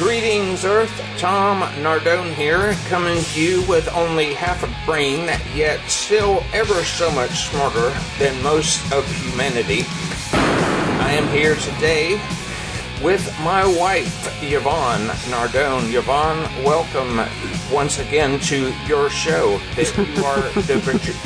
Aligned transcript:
Greetings, 0.00 0.64
Earth. 0.64 0.90
Tom 1.18 1.60
Nardone 1.82 2.32
here, 2.32 2.72
coming 2.88 3.22
to 3.22 3.38
you 3.38 3.62
with 3.68 3.86
only 3.92 4.32
half 4.32 4.62
a 4.62 4.86
brain, 4.86 5.26
yet 5.54 5.78
still 5.90 6.42
ever 6.54 6.82
so 6.84 7.10
much 7.10 7.50
smarter 7.50 7.92
than 8.18 8.42
most 8.42 8.80
of 8.94 9.06
humanity. 9.20 9.82
I 10.32 11.12
am 11.12 11.28
here 11.28 11.54
today 11.54 12.14
with 13.04 13.22
my 13.40 13.66
wife, 13.78 14.42
Yvonne 14.42 15.08
Nardone. 15.28 15.92
Yvonne, 15.92 16.64
welcome 16.64 17.20
once 17.70 17.98
again 17.98 18.40
to 18.40 18.72
your 18.86 19.10
show 19.10 19.58
that 19.76 19.94
you 19.98 20.24
are 20.24 20.40
the 20.62 20.80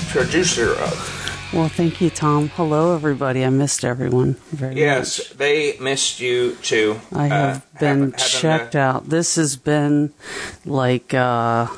producer 0.08 0.72
of. 0.80 1.23
Well, 1.54 1.68
thank 1.68 2.00
you, 2.00 2.10
Tom. 2.10 2.48
Hello, 2.48 2.96
everybody. 2.96 3.44
I 3.44 3.50
missed 3.50 3.84
everyone 3.84 4.34
very 4.50 4.74
Yes, 4.74 5.18
much. 5.20 5.38
they 5.38 5.78
missed 5.78 6.18
you 6.18 6.56
too. 6.56 7.00
I 7.14 7.28
have 7.28 7.56
Uh, 7.76 7.78
been 7.78 8.12
checked 8.14 8.74
uh, 8.74 8.78
out. 8.80 9.08
This 9.08 9.36
has 9.36 9.54
been 9.56 10.12
like 10.64 11.14
uh 11.14 11.68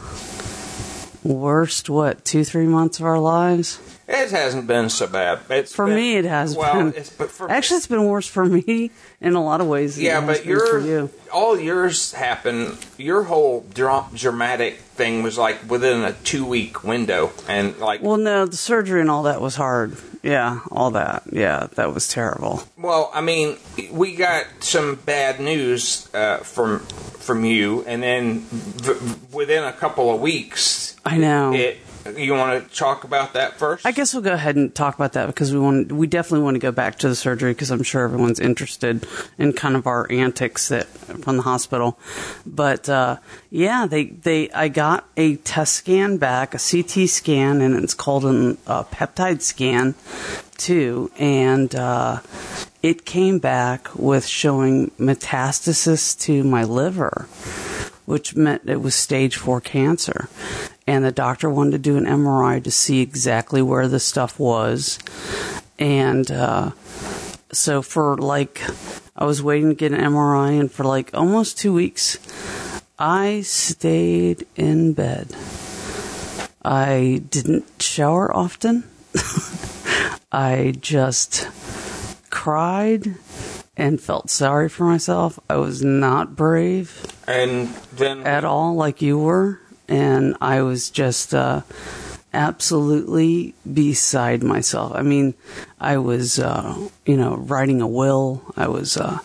worst 1.23 1.91
what 1.91 2.25
two 2.25 2.43
three 2.43 2.67
months 2.67 3.01
of 3.01 3.05
our 3.05 3.19
lives. 3.19 3.79
It 4.09 4.31
hasn't 4.31 4.69
been 4.69 4.89
so 4.89 5.09
bad. 5.09 5.41
It's 5.51 5.75
For 5.75 5.87
been- 5.87 5.97
me, 5.97 6.17
it 6.17 6.25
has 6.27 6.57
well, 6.57 6.75
been. 6.75 6.95
It's, 6.97 7.11
but 7.11 7.29
for, 7.31 7.51
Actually, 7.51 7.79
it's 7.79 7.89
been 7.89 8.05
worse 8.05 8.29
for 8.29 8.45
me 8.45 8.91
in 9.21 9.35
a 9.35 9.43
lot 9.43 9.61
of 9.61 9.67
ways. 9.67 9.97
Than 9.97 10.05
yeah, 10.05 10.21
but 10.25 10.45
your 10.47 10.79
you. 10.79 11.11
all 11.33 11.59
yours 11.59 12.13
happened. 12.13 12.79
Your 12.99 13.25
whole 13.25 13.67
dra- 13.75 14.07
dramatic 14.15 14.77
thing 14.79 15.23
was 15.25 15.37
like 15.37 15.69
within 15.69 16.05
a 16.05 16.13
two 16.13 16.47
week 16.47 16.85
window, 16.85 17.33
and 17.49 17.77
like 17.79 18.01
well, 18.01 18.13
Well, 18.13 18.21
no, 18.21 18.47
the 18.47 18.57
surgery 18.57 19.01
and 19.01 19.11
all 19.11 19.25
that 19.25 19.41
was 19.41 19.57
hard. 19.57 19.97
Yeah, 20.23 20.61
all 20.71 20.91
that. 20.93 21.25
Yeah, 21.33 21.67
that 21.75 21.93
was 21.95 22.09
terrible. 22.09 22.63
Well, 22.79 23.11
I 23.15 23.21
mean, 23.21 23.57
we 23.91 24.15
got 24.17 24.47
some 24.61 24.97
bad 24.97 25.41
news 25.41 26.09
uh, 26.15 26.39
from 26.39 26.81
from 26.81 27.45
you, 27.45 27.83
and 27.89 28.03
then 28.05 28.41
v- 28.41 29.17
within 29.37 29.65
a 29.65 29.73
couple 29.73 30.15
of 30.15 30.21
weeks, 30.21 30.95
I 31.05 31.19
know. 31.19 31.53
it. 31.53 31.79
You 32.17 32.33
want 32.33 32.69
to 32.69 32.77
talk 32.77 33.05
about 33.05 33.33
that 33.35 33.55
first? 33.59 33.85
I 33.87 33.93
guess 33.93 34.13
we'll 34.13 34.23
go 34.23 34.33
ahead 34.33 34.57
and 34.57 34.75
talk 34.75 34.95
about 34.95 35.15
that 35.15 35.27
because 35.27 35.53
we 35.53 35.59
want 35.59 35.93
we 35.93 36.07
definitely 36.07 36.45
want 36.45 36.55
to 36.55 36.61
go 36.61 36.73
back 36.73 36.99
to 36.99 37.09
the 37.09 37.15
surgery 37.15 37.53
because 37.53 37.71
I'm 37.71 37.83
sure 37.83 38.05
everyone's 38.05 38.41
interested 38.41 39.07
in 39.39 39.53
kind 39.53 39.77
of 39.77 39.87
our 39.87 40.11
antics 40.11 40.69
that 40.69 40.87
from 40.87 41.37
the 41.37 41.43
hospital. 41.43 41.99
But 42.45 42.89
uh, 42.89 43.19
yeah, 43.51 43.87
they 43.87 44.05
they 44.05 44.51
I 44.51 44.69
got 44.69 45.09
a 45.17 45.37
test 45.37 45.75
scan 45.75 46.19
back, 46.19 46.55
a 46.55 46.59
CT 46.59 47.09
scan, 47.09 47.61
and 47.61 47.83
it's 47.83 47.95
called 47.95 48.25
a 48.25 48.85
peptide 48.85 49.43
scan 49.43 49.95
too, 50.57 51.11
and 51.19 51.75
uh, 51.75 52.21
it 52.83 53.05
came 53.05 53.39
back 53.39 53.95
with 53.95 54.27
showing 54.27 54.91
metastasis 54.93 56.19
to 56.21 56.45
my 56.45 56.65
liver 56.65 57.27
which 58.07 58.37
meant 58.37 58.63
it 58.67 58.81
was 58.81 58.95
stage 58.95 59.37
four 59.37 59.61
cancer. 59.61 60.29
And 60.87 61.05
the 61.05 61.13
doctor 61.13 61.51
wanted 61.51 61.73
to 61.73 61.79
do 61.79 61.97
an 61.97 62.05
MRI 62.05 62.63
to 62.63 62.71
see 62.71 63.01
exactly 63.01 63.61
where 63.61 63.89
the 63.89 63.99
stuff 63.99 64.39
was. 64.39 64.99
And 65.79 66.31
uh, 66.31 66.71
so 67.53 67.83
for 67.83 68.17
like, 68.17 68.63
I 69.17 69.25
was 69.25 69.43
waiting 69.43 69.71
to 69.71 69.75
get 69.75 69.93
an 69.93 70.01
MRI, 70.01 70.61
and 70.61 70.71
for 70.71 70.85
like 70.85 71.11
almost 71.13 71.59
two 71.59 71.73
weeks, 71.73 72.19
I 72.99 73.41
stayed 73.43 74.47
in 74.55 74.93
bed. 74.93 75.35
I 76.65 77.23
didn't 77.31 77.83
shower 77.83 78.35
often. 78.35 78.85
I 80.33 80.75
just 80.81 81.49
cried 82.31 83.17
and 83.77 84.01
felt 84.01 84.31
sorry 84.31 84.69
for 84.69 84.85
myself. 84.85 85.39
I 85.49 85.57
was 85.57 85.83
not 85.83 86.37
brave 86.37 87.07
and 87.27 87.69
then 87.93 88.27
at 88.27 88.45
all 88.45 88.75
like 88.75 89.03
you 89.03 89.19
were 89.19 89.61
and 89.89 90.37
i 90.41 90.61
was 90.63 90.91
just 90.91 91.35
uh 91.35 91.61
absolutely 92.33 93.55
beside 93.73 94.43
myself 94.43 94.93
i 94.95 95.03
mean 95.03 95.35
i 95.81 95.97
was 95.97 96.39
uh 96.39 96.77
you 97.07 97.17
know 97.17 97.35
writing 97.37 97.81
a 97.81 97.87
will 97.87 98.43
i 98.57 98.69
was 98.69 98.97
uh 98.97 99.19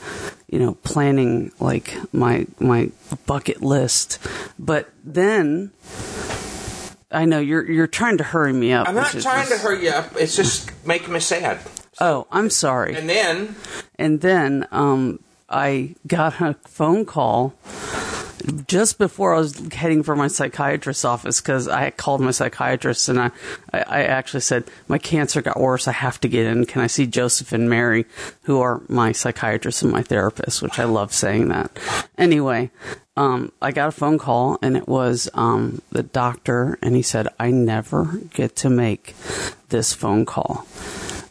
you 0.47 0.57
know 0.59 0.73
planning 0.83 1.51
like 1.59 1.93
my 2.13 2.45
my 2.59 2.89
bucket 3.25 3.61
list 3.61 4.17
but 4.57 4.89
then 5.03 5.71
i 7.11 7.25
know 7.25 7.39
you're 7.39 7.69
you're 7.69 7.87
trying 7.87 8.17
to 8.17 8.23
hurry 8.23 8.53
me 8.53 8.71
up 8.71 8.87
I'm 8.87 8.95
not 8.95 9.13
is 9.13 9.23
trying 9.23 9.47
to 9.49 9.57
hurry 9.57 9.83
you 9.85 9.89
up. 9.91 10.15
It's 10.15 10.35
just 10.35 10.71
making 10.85 11.11
me 11.13 11.19
sad. 11.19 11.59
oh 11.99 12.27
i'm 12.31 12.49
sorry 12.49 12.95
And 12.95 13.09
then 13.09 13.55
And 13.99 14.21
then 14.21 14.67
um, 14.71 15.19
I 15.49 15.95
got 16.07 16.39
a 16.41 16.55
phone 16.65 17.05
call 17.05 17.53
just 18.67 18.97
before 18.97 19.33
I 19.33 19.39
was 19.39 19.57
heading 19.73 20.03
for 20.03 20.15
my 20.15 20.27
psychiatrist's 20.27 21.05
office 21.05 21.41
because 21.41 21.67
I 21.67 21.91
called 21.91 22.21
my 22.21 22.31
psychiatrist 22.31 23.09
and 23.09 23.19
I, 23.19 23.31
I, 23.73 24.03
actually 24.03 24.41
said, 24.41 24.65
My 24.87 24.97
cancer 24.97 25.41
got 25.41 25.59
worse. 25.59 25.87
I 25.87 25.91
have 25.91 26.19
to 26.21 26.27
get 26.27 26.45
in. 26.45 26.65
Can 26.65 26.81
I 26.81 26.87
see 26.87 27.07
Joseph 27.07 27.51
and 27.51 27.69
Mary, 27.69 28.05
who 28.43 28.59
are 28.61 28.81
my 28.87 29.11
psychiatrist 29.11 29.83
and 29.83 29.91
my 29.91 30.03
therapist, 30.03 30.61
which 30.61 30.79
I 30.79 30.85
love 30.85 31.13
saying 31.13 31.49
that. 31.49 31.77
Anyway, 32.17 32.71
um, 33.17 33.51
I 33.61 33.71
got 33.71 33.89
a 33.89 33.91
phone 33.91 34.17
call 34.17 34.57
and 34.61 34.77
it 34.77 34.87
was 34.87 35.29
um, 35.33 35.81
the 35.91 36.03
doctor, 36.03 36.77
and 36.81 36.95
he 36.95 37.01
said, 37.01 37.27
I 37.39 37.51
never 37.51 38.19
get 38.33 38.55
to 38.57 38.69
make 38.69 39.15
this 39.69 39.93
phone 39.93 40.25
call. 40.25 40.65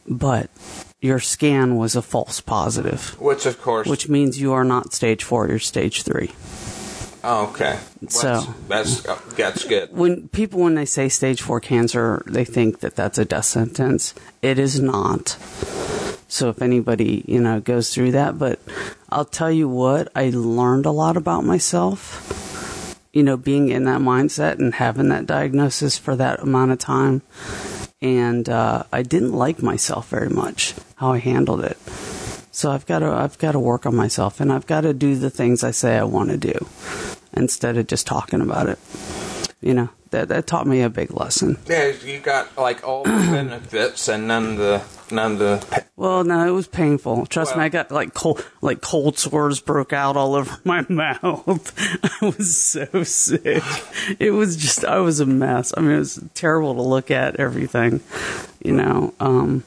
But 0.06 0.50
your 1.00 1.18
scan 1.18 1.76
was 1.76 1.96
a 1.96 2.02
false 2.02 2.40
positive, 2.40 3.18
which 3.20 3.46
of 3.46 3.60
course 3.62 3.86
which 3.86 4.08
means 4.08 4.40
you 4.40 4.52
are 4.52 4.64
not 4.64 4.92
stage 4.92 5.24
four, 5.24 5.48
you're 5.48 5.58
stage 5.58 6.02
three. 6.02 6.30
Oh, 7.22 7.48
okay. 7.50 7.78
So- 8.08 8.54
that's 8.68 9.02
that's, 9.02 9.24
that's 9.34 9.64
good. 9.64 9.92
When 9.92 10.28
people, 10.28 10.60
when 10.60 10.74
they 10.74 10.86
say 10.86 11.08
stage 11.08 11.42
four 11.42 11.60
cancer, 11.60 12.22
they 12.26 12.44
think 12.44 12.80
that 12.80 12.96
that's 12.96 13.18
a 13.18 13.24
death 13.24 13.44
sentence. 13.44 14.14
It 14.42 14.58
is 14.58 14.80
not. 14.80 15.36
So 16.28 16.48
if 16.48 16.62
anybody, 16.62 17.24
you 17.26 17.40
know, 17.40 17.60
goes 17.60 17.92
through 17.92 18.12
that, 18.12 18.38
but 18.38 18.60
I'll 19.10 19.24
tell 19.24 19.50
you 19.50 19.68
what, 19.68 20.08
I 20.14 20.30
learned 20.30 20.86
a 20.86 20.92
lot 20.92 21.16
about 21.16 21.44
myself. 21.44 22.96
You 23.12 23.24
know, 23.24 23.36
being 23.36 23.70
in 23.70 23.84
that 23.84 24.00
mindset 24.00 24.60
and 24.60 24.72
having 24.74 25.08
that 25.08 25.26
diagnosis 25.26 25.98
for 25.98 26.14
that 26.14 26.38
amount 26.40 26.70
of 26.70 26.78
time. 26.78 27.22
And 28.00 28.48
uh, 28.48 28.84
I 28.92 29.02
didn't 29.02 29.32
like 29.32 29.62
myself 29.62 30.08
very 30.08 30.28
much, 30.30 30.74
how 30.94 31.12
I 31.12 31.18
handled 31.18 31.64
it. 31.64 31.76
So 32.52 32.70
I've 32.70 32.86
got 32.86 33.00
to 33.00 33.06
I've 33.06 33.38
got 33.38 33.52
to 33.52 33.58
work 33.58 33.86
on 33.86 33.94
myself, 33.94 34.40
and 34.40 34.52
I've 34.52 34.66
got 34.66 34.82
to 34.82 34.92
do 34.92 35.14
the 35.16 35.30
things 35.30 35.62
I 35.62 35.70
say 35.70 35.96
I 35.96 36.04
want 36.04 36.30
to 36.30 36.36
do, 36.36 36.66
instead 37.32 37.76
of 37.76 37.86
just 37.86 38.06
talking 38.06 38.40
about 38.40 38.68
it. 38.68 38.78
You 39.60 39.74
know 39.74 39.88
that 40.10 40.28
that 40.28 40.46
taught 40.46 40.66
me 40.66 40.82
a 40.82 40.90
big 40.90 41.12
lesson. 41.12 41.58
Yeah, 41.66 41.92
you 42.04 42.18
got 42.18 42.56
like 42.56 42.86
all 42.86 43.04
the 43.04 43.10
benefits 43.10 44.08
and 44.08 44.30
then 44.30 44.56
the 44.56 44.82
none 45.12 45.38
the. 45.38 45.84
Well, 45.96 46.24
no, 46.24 46.46
it 46.46 46.52
was 46.52 46.66
painful. 46.66 47.26
Trust 47.26 47.56
me, 47.56 47.62
I 47.62 47.68
got 47.68 47.90
like 47.90 48.14
cold 48.14 48.44
like 48.60 48.80
cold 48.80 49.18
sores 49.18 49.60
broke 49.60 49.92
out 49.92 50.16
all 50.16 50.34
over 50.36 50.58
my 50.64 50.84
mouth. 50.88 51.74
I 52.22 52.26
was 52.26 52.60
so 52.60 53.02
sick. 53.04 53.62
It 54.18 54.32
was 54.32 54.56
just 54.56 54.84
I 54.84 54.98
was 54.98 55.20
a 55.20 55.26
mess. 55.26 55.72
I 55.76 55.80
mean, 55.80 55.92
it 55.92 55.98
was 55.98 56.22
terrible 56.34 56.74
to 56.74 56.82
look 56.82 57.10
at 57.10 57.36
everything, 57.36 58.00
you 58.62 58.72
know. 58.72 59.14
Um, 59.20 59.64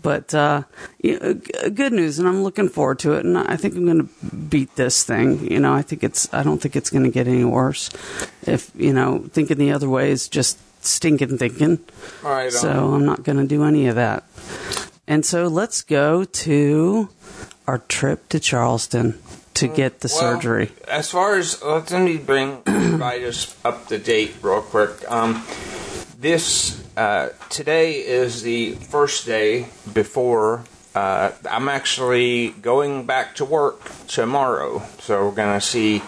but 0.00 0.34
uh, 0.34 0.62
you 1.00 1.18
know, 1.18 1.34
good 1.70 1.92
news, 1.92 2.18
and 2.18 2.28
I'm 2.28 2.42
looking 2.42 2.68
forward 2.68 2.98
to 3.00 3.12
it. 3.14 3.24
And 3.24 3.36
I 3.36 3.56
think 3.56 3.74
I'm 3.74 3.84
going 3.84 4.06
to 4.06 4.36
beat 4.36 4.76
this 4.76 5.04
thing. 5.04 5.50
You 5.50 5.60
know, 5.60 5.72
I 5.72 5.82
think 5.82 6.04
it's. 6.04 6.32
I 6.32 6.42
don't 6.42 6.58
think 6.58 6.76
it's 6.76 6.90
going 6.90 7.04
to 7.04 7.10
get 7.10 7.28
any 7.28 7.44
worse. 7.44 7.90
If 8.42 8.70
you 8.76 8.92
know, 8.92 9.26
thinking 9.32 9.58
the 9.58 9.72
other 9.72 9.88
way 9.88 10.10
is 10.10 10.28
just 10.28 10.58
stinking 10.86 11.38
thinking. 11.38 11.80
Right. 12.22 12.52
So 12.52 12.94
I'm 12.94 13.04
not 13.04 13.22
going 13.22 13.38
to 13.38 13.46
do 13.46 13.64
any 13.64 13.86
of 13.88 13.94
that. 13.96 14.24
And 15.06 15.24
so 15.24 15.46
let's 15.46 15.82
go 15.82 16.24
to 16.24 17.08
our 17.66 17.78
trip 17.78 18.28
to 18.30 18.40
Charleston 18.40 19.18
to 19.54 19.68
get 19.68 20.00
the 20.00 20.12
Well, 20.12 20.34
surgery. 20.34 20.70
As 20.88 21.10
far 21.10 21.36
as 21.36 21.62
let 21.62 21.90
me 21.90 22.18
bring 22.18 22.62
everybody 22.66 23.20
just 23.20 23.56
up 23.64 23.86
to 23.88 23.98
date 23.98 24.34
real 24.42 24.62
quick. 24.62 25.10
Um, 25.10 25.44
this 26.18 26.84
uh, 26.96 27.30
today 27.50 27.94
is 28.00 28.42
the 28.42 28.72
first 28.74 29.26
day 29.26 29.68
before. 29.92 30.64
Uh, 30.94 31.32
I'm 31.50 31.68
actually 31.68 32.50
going 32.50 33.04
back 33.04 33.34
to 33.36 33.44
work 33.44 33.82
tomorrow, 34.06 34.82
so 34.98 35.26
we're 35.26 35.34
gonna 35.34 35.60
see 35.60 36.02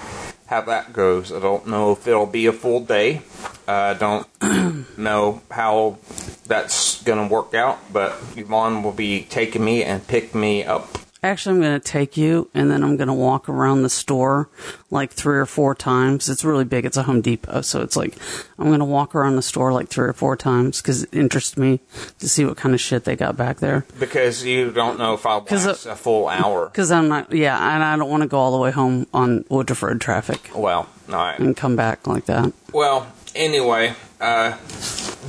how 0.47 0.63
that 0.63 0.93
goes. 0.93 1.31
I 1.31 1.41
don't 1.41 1.67
know 1.67 1.93
if 1.93 2.07
it'll 2.07 2.27
be 2.27 2.47
a 2.47 2.53
full 2.53 2.81
day. 2.81 3.21
I 3.69 3.95
don't 3.95 4.27
know 4.99 5.43
how 5.51 5.99
that's 6.47 7.03
gonna 7.03 7.29
work 7.29 7.55
out, 7.55 7.79
but 7.93 8.17
Yvonne 8.37 8.83
will 8.83 8.93
be 8.93 9.23
taking 9.25 9.65
me 9.65 9.85
and 9.85 10.07
pick 10.07 10.35
me 10.35 10.65
up 10.65 10.99
Actually, 11.21 11.57
I'm 11.57 11.63
going 11.63 11.81
to 11.81 11.85
take 11.85 12.17
you 12.17 12.49
and 12.55 12.71
then 12.71 12.85
I'm 12.85 12.97
going 12.97 13.09
to 13.09 13.13
walk 13.13 13.49
around 13.49 13.83
the 13.83 13.91
store 13.91 14.49
like 14.89 15.11
three 15.11 15.37
or 15.37 15.47
four 15.47 15.75
times. 15.75 16.29
It's 16.29 16.45
really 16.45 16.65
big. 16.65 16.85
It's 16.87 16.97
a 16.97 17.03
Home 17.03 17.21
Depot. 17.21 17.63
So 17.63 17.83
it's 17.83 17.97
like, 17.97 18.15
I'm 18.57 18.69
going 18.69 18.79
to 18.79 18.85
walk 18.85 19.17
around 19.17 19.35
the 19.35 19.43
store 19.43 19.73
like 19.73 19.89
three 19.89 20.07
or 20.07 20.13
four 20.13 20.37
times 20.37 20.81
because 20.81 21.03
it 21.03 21.13
interests 21.15 21.57
me 21.57 21.81
to 22.21 22.29
see 22.29 22.45
what 22.45 22.57
kind 22.57 22.73
of 22.73 22.81
shit 22.81 23.03
they 23.03 23.17
got 23.17 23.37
back 23.37 23.59
there. 23.59 23.85
Because 23.99 24.45
you 24.45 24.71
don't 24.71 24.97
know 24.97 25.15
if 25.15 25.27
I'll 25.27 25.41
'Cause, 25.41 25.67
last 25.67 25.87
uh, 25.87 25.91
a 25.91 25.97
full 25.97 26.29
hour. 26.29 26.67
Because 26.69 26.93
I'm 26.93 27.09
not, 27.09 27.33
yeah, 27.33 27.57
and 27.75 27.83
I 27.83 27.97
don't 27.97 28.09
want 28.11 28.23
to 28.23 28.29
go 28.29 28.39
all 28.39 28.53
the 28.53 28.59
way 28.59 28.71
home 28.71 29.09
on 29.13 29.45
Woodford 29.49 30.01
traffic 30.01 30.53
Well, 30.55 30.89
all 31.09 31.15
right. 31.17 31.37
and 31.37 31.57
come 31.57 31.75
back 31.75 32.07
like 32.07 32.27
that. 32.27 32.53
Well, 32.73 33.09
anyway, 33.39 33.95
uh, 34.21 34.59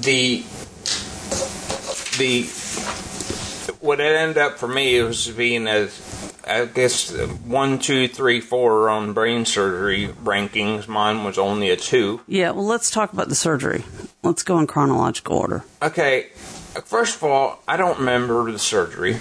the 0.01 0.43
the 2.17 2.43
what 3.79 4.01
it 4.01 4.15
ended 4.15 4.37
up 4.37 4.57
for 4.57 4.67
me 4.67 5.01
was 5.01 5.29
being 5.29 5.67
a 5.67 5.87
I 6.45 6.65
guess 6.65 7.11
one, 7.11 7.77
two, 7.77 8.07
three, 8.07 8.41
four 8.41 8.89
on 8.89 9.13
brain 9.13 9.45
surgery 9.45 10.07
rankings. 10.23 10.87
Mine 10.87 11.23
was 11.23 11.37
only 11.37 11.69
a 11.69 11.77
two. 11.77 12.21
Yeah, 12.27 12.51
well, 12.51 12.65
let's 12.65 12.89
talk 12.89 13.13
about 13.13 13.29
the 13.29 13.35
surgery. 13.35 13.83
Let's 14.23 14.41
go 14.41 14.57
in 14.59 14.65
chronological 14.65 15.37
order. 15.37 15.63
Okay, 15.81 16.29
first 16.85 17.15
of 17.15 17.23
all, 17.23 17.61
I 17.67 17.77
don't 17.77 17.99
remember 17.99 18.51
the 18.51 18.59
surgery. 18.59 19.19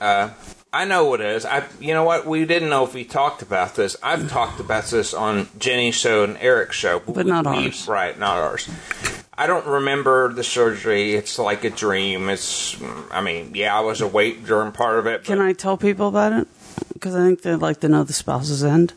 Uh, 0.00 0.30
I 0.72 0.84
know 0.84 1.04
what 1.06 1.20
it 1.20 1.26
is. 1.34 1.44
I, 1.44 1.64
you 1.80 1.94
know 1.94 2.04
what? 2.04 2.26
We 2.26 2.44
didn't 2.44 2.68
know 2.68 2.84
if 2.84 2.94
we 2.94 3.04
talked 3.04 3.42
about 3.42 3.74
this. 3.74 3.96
I've 4.02 4.30
talked 4.30 4.60
about 4.60 4.84
this 4.84 5.12
on 5.12 5.48
Jenny's 5.58 5.96
show 5.96 6.22
and 6.22 6.36
Eric's 6.38 6.76
show, 6.76 7.00
But 7.00 7.26
not 7.26 7.44
We- 7.46 7.66
ours. 7.66 7.88
Right, 7.88 8.16
not 8.18 8.36
ours. 8.38 8.68
I 9.36 9.46
don't 9.46 9.66
remember 9.66 10.32
the 10.32 10.44
surgery. 10.44 11.14
It's 11.14 11.38
like 11.38 11.64
a 11.64 11.70
dream. 11.70 12.28
It's, 12.28 12.76
I 13.10 13.20
mean, 13.22 13.52
yeah, 13.54 13.76
I 13.76 13.80
was 13.80 14.00
awake 14.02 14.44
during 14.46 14.70
part 14.70 14.98
of 14.98 15.06
it. 15.06 15.24
Can 15.24 15.40
I 15.40 15.54
tell 15.54 15.76
people 15.78 16.08
about 16.08 16.32
it? 16.34 16.46
Because 16.92 17.14
I 17.14 17.20
think 17.24 17.42
they'd 17.42 17.54
like 17.56 17.80
to 17.80 17.88
know 17.88 18.04
the 18.04 18.12
spouse's 18.12 18.62
end. 18.62 18.92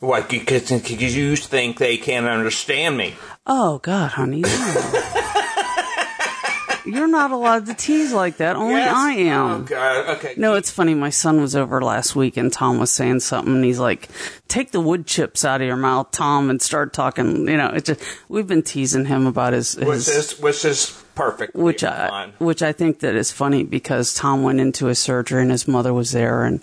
What? 0.00 0.28
Because 0.28 0.70
you 1.16 1.36
think 1.36 1.78
they 1.78 1.96
can't 1.96 2.26
understand 2.26 2.96
me? 2.98 3.14
Oh 3.46 3.78
God, 3.78 4.10
honey, 4.12 4.40
no. 4.40 4.48
you're 6.86 7.08
not 7.08 7.30
allowed 7.30 7.66
to 7.66 7.74
tease 7.74 8.12
like 8.12 8.38
that. 8.38 8.56
Only 8.56 8.74
Yes? 8.80 8.94
I 8.94 9.14
Oh 9.16 9.18
am. 9.56 9.64
God. 9.64 10.16
Okay. 10.16 10.34
No, 10.36 10.54
it's 10.54 10.70
funny. 10.70 10.94
My 10.94 11.10
son 11.10 11.40
was 11.40 11.54
over 11.56 11.80
last 11.82 12.14
week, 12.16 12.36
and 12.36 12.52
Tom 12.52 12.78
was 12.78 12.90
saying 12.90 13.20
something. 13.20 13.54
And 13.56 13.64
he's 13.64 13.78
like, 13.78 14.08
"Take 14.48 14.70
the 14.70 14.80
wood 14.80 15.06
chips 15.06 15.44
out 15.44 15.60
of 15.60 15.66
your 15.66 15.76
mouth, 15.76 16.10
Tom," 16.12 16.48
and 16.50 16.62
start 16.62 16.92
talking. 16.92 17.48
You 17.48 17.56
know, 17.56 17.68
it's 17.68 17.86
just 17.88 18.00
we've 18.28 18.46
been 18.46 18.62
teasing 18.62 19.04
him 19.06 19.26
about 19.26 19.52
his, 19.52 19.76
which 19.76 20.08
is 20.08 20.38
which 20.40 20.64
is 20.64 21.02
perfect. 21.14 21.54
which 21.56 21.82
I 21.82 22.30
which 22.38 22.62
I 22.62 22.72
think 22.72 23.00
that 23.00 23.14
is 23.14 23.32
funny 23.32 23.64
because 23.64 24.12
Tom 24.14 24.42
went 24.42 24.60
into 24.60 24.86
his 24.86 24.98
surgery 24.98 25.40
and 25.42 25.50
his 25.50 25.66
mother 25.66 25.92
was 25.94 26.12
there, 26.12 26.44
and 26.44 26.60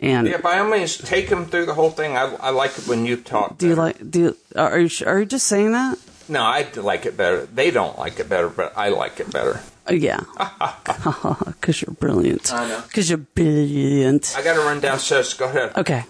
and 0.00 0.26
Yeah, 0.26 0.38
by 0.38 0.58
all 0.58 0.68
means, 0.70 0.96
take 0.96 1.28
him 1.28 1.46
through 1.46 1.66
the 1.66 1.74
whole 1.74 1.90
thing. 1.90 2.16
I, 2.16 2.34
I 2.40 2.50
like 2.50 2.76
it 2.78 2.88
when 2.88 3.04
you 3.06 3.16
talk. 3.16 3.58
do 3.58 3.68
you 3.68 3.74
like 3.74 4.10
do 4.10 4.18
you, 4.20 4.36
are 4.56 4.78
you 4.78 4.90
are 5.06 5.18
you 5.20 5.26
just 5.26 5.46
saying 5.46 5.72
that? 5.72 5.98
No, 6.30 6.42
I 6.42 6.68
like 6.76 7.06
it 7.06 7.16
better. 7.16 7.44
They 7.44 7.72
don't 7.72 7.98
like 7.98 8.20
it 8.20 8.28
better, 8.28 8.48
but 8.48 8.72
I 8.76 8.90
like 8.90 9.18
it 9.18 9.32
better. 9.32 9.60
Uh, 9.90 9.94
yeah, 9.94 10.20
because 11.44 11.82
you're 11.82 11.94
brilliant. 11.94 12.52
I 12.52 12.68
know. 12.68 12.80
Because 12.86 13.08
you're 13.10 13.18
brilliant. 13.18 14.32
I 14.36 14.44
got 14.44 14.54
to 14.54 14.60
run 14.60 14.78
downstairs. 14.78 15.34
Go 15.34 15.46
ahead. 15.46 15.76
Okay. 15.76 16.04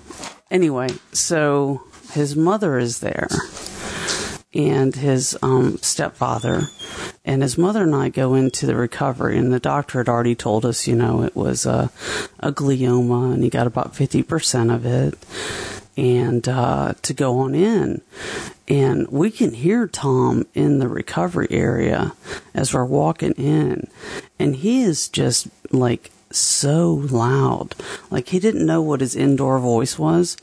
Anyway, 0.51 0.89
so 1.13 1.83
his 2.13 2.37
mother 2.37 2.79
is 2.79 3.01
there, 3.01 3.29
and 4.53 4.95
his 4.95 5.39
um, 5.41 5.79
stepfather, 5.79 6.65
and 7.25 7.41
his 7.41 7.57
mother 7.57 7.83
and 7.85 7.95
I 7.95 8.11
go 8.11 8.35
into 8.35 8.67
the 8.67 8.75
recovery, 8.75 9.39
and 9.39 9.51
the 9.51 9.61
doctor 9.61 9.99
had 9.99 10.09
already 10.11 10.35
told 10.35 10.67
us, 10.67 10.87
you 10.87 10.97
know, 10.97 11.23
it 11.23 11.35
was 11.35 11.65
a, 11.65 11.91
a 12.41 12.53
glioma, 12.53 13.33
and 13.33 13.43
he 13.43 13.49
got 13.49 13.67
about 13.67 13.97
fifty 13.97 14.23
percent 14.23 14.71
of 14.71 14.85
it, 14.85 15.15
and 15.97 16.47
uh, 16.47 16.93
to 17.01 17.15
go 17.15 17.39
on 17.39 17.55
in. 17.55 18.03
And 18.71 19.09
we 19.09 19.31
can 19.31 19.53
hear 19.53 19.87
Tom 19.87 20.47
in 20.55 20.79
the 20.79 20.89
recovery 20.89 21.49
area 21.51 22.13
as 22.55 22.73
we're 22.73 22.85
walking 22.85 23.33
in, 23.33 23.89
and 24.39 24.57
he 24.57 24.83
is 24.83 25.09
just 25.09 25.49
like 25.73 26.11
so 26.31 26.95
loud. 27.11 27.75
Like 28.11 28.29
he 28.29 28.39
didn't 28.39 28.67
know 28.67 28.81
what 28.81 29.01
his 29.01 29.17
indoor 29.17 29.59
voice 29.59 29.99
was. 29.99 30.37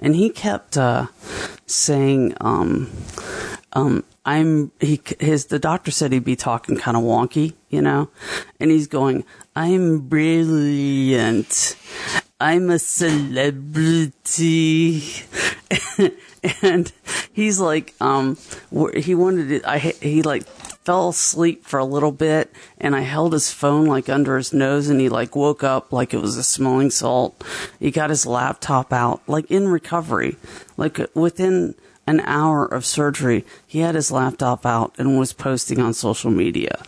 And 0.00 0.16
he 0.16 0.30
kept 0.30 0.76
uh, 0.76 1.06
saying, 1.66 2.34
um, 2.40 2.90
um, 3.72 4.04
I'm, 4.24 4.72
he, 4.80 5.00
his, 5.20 5.46
the 5.46 5.58
doctor 5.58 5.90
said 5.90 6.12
he'd 6.12 6.24
be 6.24 6.36
talking 6.36 6.76
kind 6.76 6.96
of 6.96 7.02
wonky, 7.02 7.52
you 7.68 7.82
know? 7.82 8.08
And 8.58 8.70
he's 8.70 8.86
going, 8.86 9.24
I'm 9.54 10.00
brilliant. 10.00 11.76
I'm 12.44 12.68
a 12.68 12.78
celebrity. 12.78 14.12
and 16.62 16.92
he's 17.32 17.58
like, 17.58 17.94
um, 18.02 18.36
he 18.94 19.14
wanted 19.14 19.50
it, 19.50 19.64
I, 19.64 19.78
he 19.78 20.20
like, 20.20 20.46
fell 20.84 21.08
asleep 21.08 21.64
for 21.64 21.78
a 21.78 21.86
little 21.86 22.12
bit 22.12 22.52
and 22.76 22.94
I 22.94 23.00
held 23.00 23.32
his 23.32 23.50
phone 23.50 23.86
like 23.86 24.10
under 24.10 24.36
his 24.36 24.52
nose 24.52 24.90
and 24.90 25.00
he 25.00 25.08
like 25.08 25.34
woke 25.34 25.64
up 25.64 25.90
like 25.90 26.12
it 26.12 26.20
was 26.20 26.36
a 26.36 26.44
smelling 26.44 26.90
salt. 26.90 27.42
He 27.80 27.90
got 27.90 28.10
his 28.10 28.26
laptop 28.26 28.92
out 28.92 29.22
like 29.26 29.50
in 29.50 29.68
recovery, 29.68 30.36
like 30.76 31.00
within 31.14 31.74
an 32.06 32.20
hour 32.20 32.66
of 32.66 32.84
surgery, 32.84 33.46
he 33.66 33.78
had 33.78 33.94
his 33.94 34.12
laptop 34.12 34.66
out 34.66 34.92
and 34.98 35.18
was 35.18 35.32
posting 35.32 35.80
on 35.80 35.94
social 35.94 36.30
media. 36.30 36.82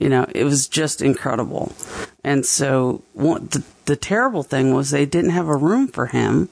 You 0.00 0.08
know, 0.08 0.26
it 0.34 0.44
was 0.44 0.68
just 0.68 1.02
incredible. 1.02 1.72
And 2.28 2.44
so 2.44 3.02
the, 3.14 3.64
the 3.86 3.96
terrible 3.96 4.42
thing 4.42 4.74
was 4.74 4.90
they 4.90 5.06
didn't 5.06 5.30
have 5.30 5.48
a 5.48 5.56
room 5.56 5.88
for 5.88 6.08
him. 6.08 6.50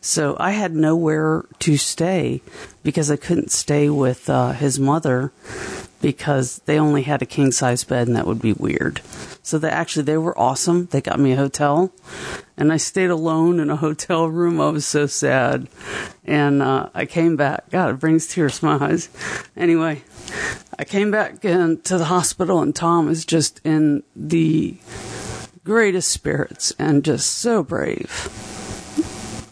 So 0.00 0.36
I 0.40 0.50
had 0.50 0.74
nowhere 0.74 1.44
to 1.60 1.76
stay 1.76 2.42
because 2.82 3.08
I 3.08 3.14
couldn't 3.14 3.52
stay 3.52 3.88
with 3.88 4.28
uh, 4.28 4.50
his 4.50 4.80
mother 4.80 5.30
because 6.00 6.58
they 6.66 6.76
only 6.76 7.02
had 7.02 7.22
a 7.22 7.26
king 7.26 7.52
size 7.52 7.84
bed 7.84 8.08
and 8.08 8.16
that 8.16 8.26
would 8.26 8.42
be 8.42 8.52
weird. 8.52 9.00
So 9.44 9.58
they 9.58 9.70
actually 9.70 10.02
they 10.02 10.16
were 10.16 10.36
awesome. 10.36 10.86
They 10.86 11.00
got 11.00 11.20
me 11.20 11.30
a 11.30 11.36
hotel 11.36 11.92
and 12.56 12.72
I 12.72 12.76
stayed 12.76 13.10
alone 13.10 13.60
in 13.60 13.70
a 13.70 13.76
hotel 13.76 14.26
room. 14.26 14.60
I 14.60 14.70
was 14.70 14.84
so 14.84 15.06
sad. 15.06 15.68
And 16.24 16.62
uh, 16.62 16.88
I 16.94 17.06
came 17.06 17.36
back. 17.36 17.70
God, 17.70 17.90
it 17.90 18.00
brings 18.00 18.26
tears 18.26 18.58
to 18.58 18.66
my 18.66 18.88
eyes. 18.88 19.08
Anyway, 19.56 20.02
I 20.78 20.84
came 20.84 21.12
back 21.12 21.44
in 21.44 21.80
to 21.82 21.98
the 21.98 22.06
hospital 22.06 22.60
and 22.60 22.74
Tom 22.74 23.08
is 23.08 23.24
just 23.24 23.60
in 23.64 24.02
the 24.16 24.76
greatest 25.64 26.10
spirits 26.10 26.72
and 26.78 27.04
just 27.04 27.38
so 27.38 27.62
brave. 27.62 28.28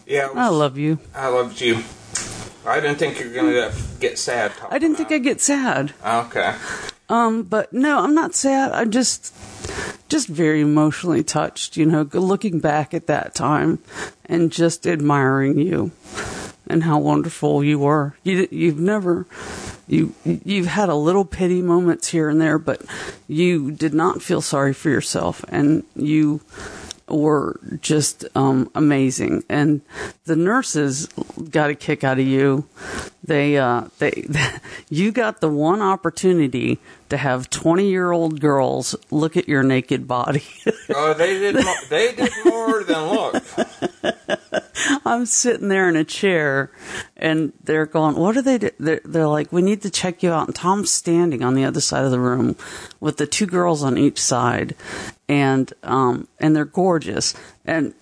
Yeah, 0.06 0.28
was- 0.28 0.36
I 0.36 0.48
love 0.48 0.76
you. 0.78 0.98
I 1.14 1.28
loved 1.28 1.60
you. 1.60 1.82
I 2.66 2.78
didn't 2.80 2.98
think 2.98 3.18
you 3.20 3.28
were 3.28 3.34
gonna 3.34 3.72
get 4.00 4.18
sad. 4.18 4.52
I 4.68 4.78
didn't 4.78 4.96
think 4.96 5.10
I'd 5.10 5.22
get 5.22 5.40
sad. 5.40 5.92
Okay. 6.04 6.54
Um, 7.08 7.42
but 7.42 7.72
no, 7.72 8.00
I'm 8.00 8.14
not 8.14 8.34
sad. 8.34 8.70
I'm 8.72 8.90
just, 8.90 9.34
just 10.08 10.28
very 10.28 10.60
emotionally 10.60 11.24
touched, 11.24 11.76
you 11.76 11.86
know, 11.86 12.08
looking 12.12 12.60
back 12.60 12.92
at 12.94 13.06
that 13.08 13.34
time 13.34 13.78
and 14.26 14.52
just 14.52 14.86
admiring 14.86 15.58
you 15.58 15.90
and 16.68 16.84
how 16.84 16.98
wonderful 16.98 17.64
you 17.64 17.78
were. 17.80 18.14
You, 18.22 18.46
you've 18.52 18.78
never, 18.78 19.26
you, 19.90 20.14
you've 20.24 20.66
had 20.66 20.88
a 20.88 20.94
little 20.94 21.24
pity 21.24 21.60
moments 21.62 22.08
here 22.08 22.28
and 22.28 22.40
there, 22.40 22.58
but 22.58 22.82
you 23.26 23.72
did 23.72 23.92
not 23.92 24.22
feel 24.22 24.40
sorry 24.40 24.72
for 24.72 24.88
yourself 24.88 25.44
and 25.48 25.84
you 25.96 26.40
were 27.08 27.58
just 27.80 28.24
um, 28.36 28.70
amazing, 28.74 29.42
and 29.48 29.80
the 30.26 30.36
nurses 30.36 31.08
got 31.50 31.70
a 31.70 31.74
kick 31.74 32.04
out 32.04 32.20
of 32.20 32.26
you. 32.26 32.66
They, 33.22 33.58
uh, 33.58 33.84
they, 33.98 34.26
you 34.88 35.12
got 35.12 35.40
the 35.40 35.48
one 35.48 35.82
opportunity 35.82 36.78
to 37.10 37.16
have 37.16 37.50
twenty-year-old 37.50 38.40
girls 38.40 38.94
look 39.10 39.36
at 39.36 39.48
your 39.48 39.62
naked 39.62 40.06
body. 40.08 40.44
Oh, 40.92 41.14
they 41.14 41.38
did. 41.38 41.54
Mo- 41.54 41.74
they 41.88 42.14
did 42.14 42.32
more 42.44 42.82
than 42.82 42.98
look. 43.14 43.44
I'm 45.04 45.24
sitting 45.24 45.68
there 45.68 45.88
in 45.88 45.94
a 45.96 46.04
chair, 46.04 46.70
and 47.16 47.52
they're 47.62 47.86
going, 47.86 48.16
"What 48.16 48.36
are 48.36 48.42
they?" 48.42 48.58
Do? 48.58 48.70
They're, 48.78 49.00
they're 49.04 49.28
like, 49.28 49.52
"We 49.52 49.62
need 49.62 49.82
to 49.82 49.90
check 49.90 50.22
you 50.22 50.32
out." 50.32 50.48
And 50.48 50.54
Tom's 50.54 50.90
standing 50.90 51.42
on 51.44 51.54
the 51.54 51.64
other 51.64 51.80
side 51.80 52.04
of 52.04 52.10
the 52.10 52.18
room 52.18 52.56
with 52.98 53.18
the 53.18 53.26
two 53.26 53.46
girls 53.46 53.82
on 53.84 53.96
each 53.98 54.20
side, 54.20 54.74
and 55.28 55.72
um, 55.84 56.26
and 56.40 56.56
they're 56.56 56.64
gorgeous, 56.64 57.34
and 57.70 57.94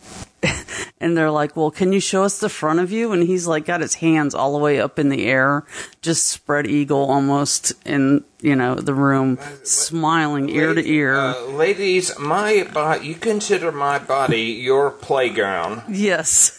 and 1.00 1.16
they're 1.16 1.30
like, 1.30 1.56
"Well, 1.56 1.70
can 1.70 1.92
you 1.92 2.00
show 2.00 2.24
us 2.24 2.38
the 2.38 2.48
front 2.48 2.80
of 2.80 2.90
you?" 2.90 3.12
And 3.12 3.22
he's 3.24 3.46
like, 3.46 3.66
got 3.66 3.80
his 3.80 3.94
hands 3.94 4.34
all 4.34 4.52
the 4.52 4.58
way 4.58 4.80
up 4.80 4.98
in 4.98 5.08
the 5.08 5.26
air, 5.26 5.64
just 6.00 6.26
spread 6.26 6.66
eagle 6.66 7.10
almost 7.10 7.72
in 7.84 8.24
you 8.40 8.56
know 8.56 8.76
the 8.76 8.94
room, 8.94 9.38
smiling 9.64 10.48
ear 10.48 10.74
to 10.74 10.88
ear. 10.88 11.14
Uh, 11.14 11.42
ladies, 11.46 12.18
my 12.18 12.68
body. 12.72 13.08
You 13.08 13.14
consider 13.16 13.70
my 13.70 13.98
body 13.98 14.42
your 14.42 14.90
playground, 14.90 15.82
yes. 15.88 16.58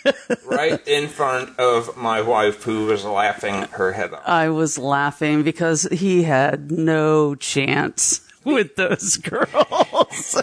right 0.44 0.86
in 0.88 1.08
front 1.08 1.58
of 1.58 1.96
my 1.96 2.22
wife, 2.22 2.62
who 2.62 2.86
was 2.86 3.04
laughing 3.04 3.62
her 3.72 3.92
head 3.92 4.14
off. 4.14 4.22
I 4.26 4.48
was 4.48 4.78
laughing 4.78 5.42
because 5.42 5.82
he 5.90 6.22
had 6.22 6.70
no 6.70 7.34
chance 7.34 8.27
with 8.44 8.76
those 8.76 9.16
girls. 9.18 10.36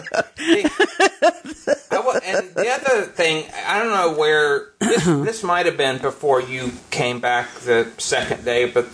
I 1.90 3.02
thing. 3.14 3.44
I 3.66 3.78
don't 3.82 3.92
know 3.92 4.18
where 4.18 4.68
this, 4.78 5.04
this 5.04 5.42
might 5.42 5.66
have 5.66 5.76
been 5.76 5.98
before 5.98 6.40
you 6.40 6.72
came 6.90 7.20
back 7.20 7.50
the 7.60 7.90
second 7.98 8.44
day, 8.44 8.66
but 8.70 8.86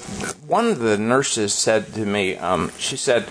one 0.47 0.69
of 0.69 0.79
the 0.79 0.97
nurses 0.99 1.53
said 1.55 1.93
to 1.95 2.05
me, 2.07 2.37
um, 2.37 2.71
she 2.79 2.97
said, 2.97 3.27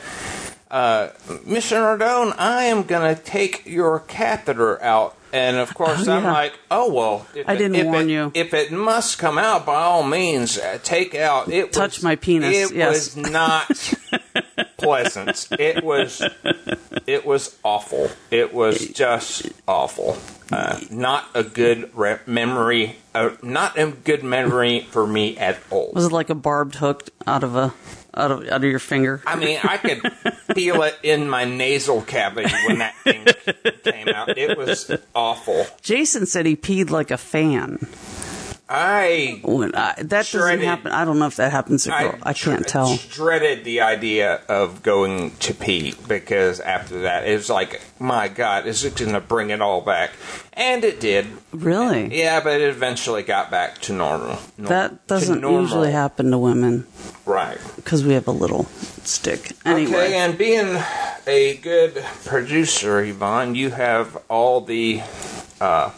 uh, 0.69 1.09
Mr. 1.27 1.77
Nardone, 1.77 2.33
I 2.37 2.63
am 2.65 2.83
going 2.83 3.15
to 3.15 3.21
take 3.21 3.65
your 3.65 3.99
catheter 3.99 4.81
out. 4.81 5.17
And 5.33 5.55
of 5.57 5.73
course, 5.73 6.07
Oh, 6.07 6.11
I'm 6.11 6.23
yeah. 6.25 6.33
like, 6.33 6.59
oh 6.69 6.91
well. 6.93 7.25
If 7.33 7.47
I 7.47 7.53
it- 7.53 7.57
didn't 7.57 7.85
warn 7.85 8.09
it- 8.09 8.13
you. 8.13 8.31
If 8.33 8.53
it 8.53 8.71
must 8.73 9.17
come 9.17 9.37
out, 9.37 9.65
by 9.65 9.75
all 9.81 10.03
means, 10.03 10.57
uh, 10.57 10.77
take 10.83 11.15
out. 11.15 11.47
It 11.49 11.71
Touch 11.71 11.97
was- 11.99 12.03
my 12.03 12.17
penis, 12.17 12.71
It 12.71 12.75
yes. 12.75 13.15
was 13.15 13.31
not 13.31 13.93
pleasant. 14.81 15.47
It 15.59 15.83
was. 15.83 16.21
It 17.07 17.25
was 17.25 17.57
awful. 17.63 18.09
It 18.29 18.53
was 18.53 18.87
just 18.89 19.49
awful. 19.67 20.17
Uh, 20.51 20.79
not 20.89 21.25
a 21.33 21.43
good 21.43 21.95
re- 21.95 22.19
memory. 22.25 22.97
Uh, 23.15 23.31
not 23.41 23.77
a 23.77 23.87
good 23.91 24.23
memory 24.23 24.81
for 24.81 25.07
me 25.07 25.37
at 25.37 25.57
all. 25.69 25.91
Was 25.93 26.05
it 26.05 26.11
like 26.11 26.29
a 26.29 26.35
barbed 26.35 26.75
hook 26.75 27.09
out 27.25 27.43
of 27.43 27.55
a 27.55 27.73
out 28.13 28.31
of 28.31 28.47
out 28.47 28.63
of 28.63 28.69
your 28.69 28.79
finger? 28.79 29.21
I 29.25 29.35
mean, 29.37 29.59
I 29.63 29.77
could 29.77 30.01
feel 30.55 30.83
it 30.83 30.97
in 31.03 31.29
my 31.29 31.45
nasal 31.45 32.01
cavity 32.01 32.53
when 32.67 32.79
that 32.79 32.95
thing 33.03 33.25
came 33.83 34.09
out. 34.09 34.37
It 34.37 34.57
was 34.57 34.91
awful. 35.15 35.65
Jason 35.81 36.25
said 36.25 36.45
he 36.45 36.55
peed 36.55 36.89
like 36.89 37.11
a 37.11 37.17
fan. 37.17 37.87
I 38.73 39.41
When 39.43 39.75
I, 39.75 39.95
that 39.97 40.07
doesn't 40.31 40.61
happen. 40.61 40.91
I 40.93 41.03
don't 41.03 41.19
know 41.19 41.27
if 41.27 41.35
that 41.35 41.51
happens 41.51 41.83
to 41.83 41.89
girl. 41.89 42.17
I, 42.23 42.31
can't 42.33 42.65
tell. 42.65 42.95
Dreaded 43.09 43.65
the 43.65 43.81
idea 43.81 44.39
of 44.47 44.81
going 44.81 45.31
to 45.39 45.53
pee 45.53 45.93
because 46.07 46.61
after 46.61 47.01
that, 47.01 47.27
it 47.27 47.33
was 47.35 47.49
like, 47.49 47.81
my 47.99 48.29
God, 48.29 48.65
is 48.67 48.85
it 48.85 48.95
going 48.95 49.11
to 49.11 49.19
bring 49.19 49.49
it 49.49 49.61
all 49.61 49.81
back? 49.81 50.11
And 50.53 50.85
it 50.85 51.01
did. 51.01 51.27
Really? 51.51 52.17
Yeah, 52.17 52.39
but 52.41 52.61
it 52.61 52.69
eventually 52.69 53.23
got 53.23 53.51
back 53.51 53.79
to 53.81 53.93
normal. 53.93 54.37
Nor- 54.57 54.69
That 54.69 55.05
doesn't 55.07 55.41
normal. 55.41 55.61
usually 55.63 55.91
happen 55.91 56.31
to 56.31 56.37
women 56.37 56.87
Right. 57.25 57.57
because 57.75 58.05
we 58.05 58.13
have 58.13 58.27
a 58.27 58.31
little 58.31 58.65
stick. 59.03 59.51
Anyway, 59.65 59.91
Okay, 59.93 60.13
and 60.17 60.37
being 60.37 60.77
a 61.27 61.57
good 61.57 62.03
producer, 62.23 63.01
Yvonne, 63.03 63.53
you 63.55 63.71
have 63.71 64.17
all 64.29 64.61
the 64.61 65.01
uh, 65.59 65.91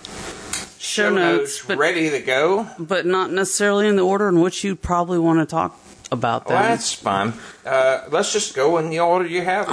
show 0.83 1.09
notes, 1.13 1.63
but 1.65 1.77
ready 1.77 2.09
to 2.09 2.19
go. 2.19 2.67
but 2.77 3.05
not 3.05 3.31
necessarily 3.31 3.87
in 3.87 3.95
the 3.95 4.03
order 4.03 4.27
in 4.27 4.41
which 4.41 4.63
you'd 4.63 4.81
probably 4.81 5.17
want 5.17 5.39
to 5.39 5.45
talk 5.45 5.79
about 6.11 6.45
them. 6.47 6.55
Well, 6.55 6.63
that's 6.63 6.93
fine. 6.93 7.33
Uh, 7.65 8.03
let's 8.11 8.33
just 8.33 8.53
go 8.55 8.77
in 8.77 8.89
the 8.89 8.99
order 8.99 9.25
you 9.27 9.41
have. 9.41 9.67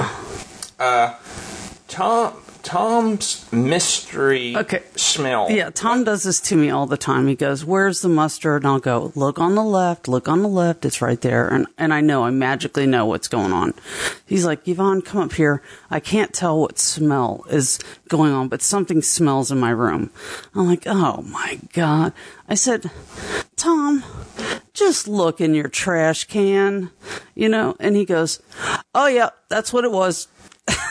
Uh, 0.78 1.14
Tom 1.88 2.32
Tom's 2.62 3.44
mystery 3.52 4.56
Okay. 4.56 4.82
smell. 4.96 5.50
Yeah, 5.50 5.70
Tom 5.70 6.04
does 6.04 6.22
this 6.24 6.40
to 6.42 6.56
me 6.56 6.70
all 6.70 6.86
the 6.86 6.96
time. 6.96 7.26
He 7.26 7.34
goes, 7.34 7.64
"Where's 7.64 8.00
the 8.02 8.08
mustard?" 8.08 8.62
And 8.62 8.70
I'll 8.70 8.78
go, 8.78 9.12
"Look 9.14 9.38
on 9.38 9.54
the 9.54 9.64
left. 9.64 10.08
Look 10.08 10.28
on 10.28 10.42
the 10.42 10.48
left. 10.48 10.84
It's 10.84 11.00
right 11.02 11.20
there." 11.20 11.48
And 11.48 11.66
and 11.78 11.92
I 11.94 12.00
know, 12.00 12.24
I 12.24 12.30
magically 12.30 12.86
know 12.86 13.06
what's 13.06 13.28
going 13.28 13.52
on. 13.52 13.74
He's 14.26 14.44
like, 14.44 14.66
"Yvonne, 14.68 15.02
come 15.02 15.22
up 15.22 15.32
here. 15.32 15.62
I 15.90 16.00
can't 16.00 16.32
tell 16.32 16.60
what 16.60 16.78
smell 16.78 17.44
is 17.50 17.78
going 18.08 18.32
on, 18.32 18.48
but 18.48 18.62
something 18.62 19.02
smells 19.02 19.50
in 19.50 19.58
my 19.58 19.70
room." 19.70 20.10
I'm 20.54 20.66
like, 20.66 20.86
"Oh 20.86 21.22
my 21.22 21.58
god!" 21.72 22.12
I 22.48 22.54
said, 22.54 22.90
"Tom, 23.56 24.04
just 24.74 25.08
look 25.08 25.40
in 25.40 25.54
your 25.54 25.68
trash 25.68 26.24
can, 26.24 26.90
you 27.34 27.48
know." 27.48 27.74
And 27.80 27.96
he 27.96 28.04
goes, 28.04 28.40
"Oh 28.94 29.06
yeah, 29.06 29.30
that's 29.48 29.72
what 29.72 29.84
it 29.84 29.92
was." 29.92 30.28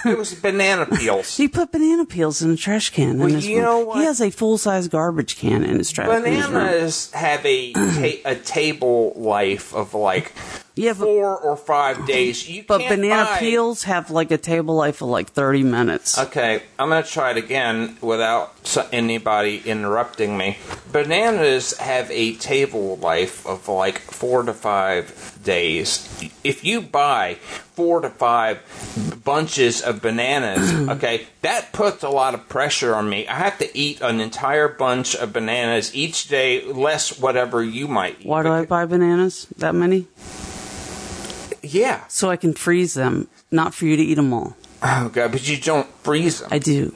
It 0.05 0.17
was 0.17 0.33
banana 0.33 0.86
peels. 0.86 1.36
He 1.38 1.48
put 1.48 1.71
banana 1.71 2.05
peels 2.05 2.41
in 2.41 2.51
a 2.51 2.55
trash 2.55 2.89
can. 2.89 3.17
Well, 3.19 3.29
you 3.29 3.55
room. 3.55 3.65
know 3.65 3.79
what? 3.79 4.00
He 4.00 4.05
has 4.05 4.21
a 4.21 4.29
full 4.29 4.57
size 4.57 4.88
garbage 4.88 5.38
can 5.38 5.63
in 5.63 5.77
his 5.77 5.91
trash. 5.91 6.07
in 6.25 6.33
his. 6.33 6.48
Bananas 6.48 7.12
have 7.12 7.45
a 7.45 7.74
ta- 7.74 8.29
a 8.29 8.36
table 8.36 9.13
life 9.15 9.74
of 9.74 9.93
like 9.93 10.33
Yeah, 10.79 10.93
but- 10.93 11.05
four 11.05 11.36
or 11.38 11.57
five 11.57 12.05
days. 12.07 12.48
You 12.48 12.63
But 12.65 12.88
banana 12.88 13.25
buy- 13.25 13.39
peels 13.39 13.83
have 13.83 14.09
like 14.09 14.31
a 14.31 14.38
table 14.38 14.75
life 14.75 15.01
of 15.01 15.09
like 15.09 15.29
30 15.31 15.63
minutes. 15.63 16.17
Okay, 16.17 16.63
I'm 16.79 16.88
gonna 16.89 17.03
try 17.03 17.31
it 17.31 17.38
again 17.38 17.98
without 18.01 18.53
anybody 18.93 19.62
interrupting 19.65 20.38
me. 20.38 20.57
Bananas 20.91 21.77
have 21.77 22.09
a 22.12 22.33
table 22.36 22.98
life 23.01 23.45
of 23.45 23.67
like 23.67 24.00
four 24.00 24.43
to 24.43 24.53
five 24.53 25.38
days. 25.43 26.07
If 26.43 26.63
you 26.63 26.81
buy 26.81 27.36
four 27.75 28.00
to 28.01 28.09
five 28.09 28.59
bunches 29.25 29.81
of 29.81 30.01
bananas, 30.01 30.71
okay, 30.95 31.27
that 31.41 31.74
puts 31.74 32.03
a 32.03 32.09
lot 32.09 32.33
of 32.33 32.48
pressure 32.48 32.95
on 32.95 33.09
me. 33.09 33.27
I 33.27 33.36
have 33.36 33.57
to 33.59 33.77
eat 33.77 34.00
an 34.01 34.21
entire 34.21 34.67
bunch 34.69 35.13
of 35.15 35.33
bananas 35.33 35.93
each 35.93 36.27
day, 36.29 36.63
less 36.65 37.19
whatever 37.19 37.62
you 37.63 37.88
might 37.88 38.21
eat. 38.21 38.25
Why 38.27 38.43
do 38.43 38.50
I 38.50 38.65
buy 38.65 38.86
bananas? 38.86 39.48
That 39.57 39.75
many? 39.75 40.07
Yeah. 41.72 42.04
So 42.08 42.30
I 42.30 42.38
can 42.38 42.54
freeze 42.54 42.94
them, 42.94 43.28
not 43.52 43.74
for 43.74 43.86
you 43.86 43.96
to 43.96 44.04
eat 44.04 44.16
them 44.16 44.34
all. 44.34 44.56
Oh 44.82 45.10
god, 45.14 45.32
but 45.32 45.48
you 45.48 45.58
don't 45.58 45.88
freeze 46.04 46.40
them. 46.40 46.50
I 46.52 46.60
do. 46.60 46.96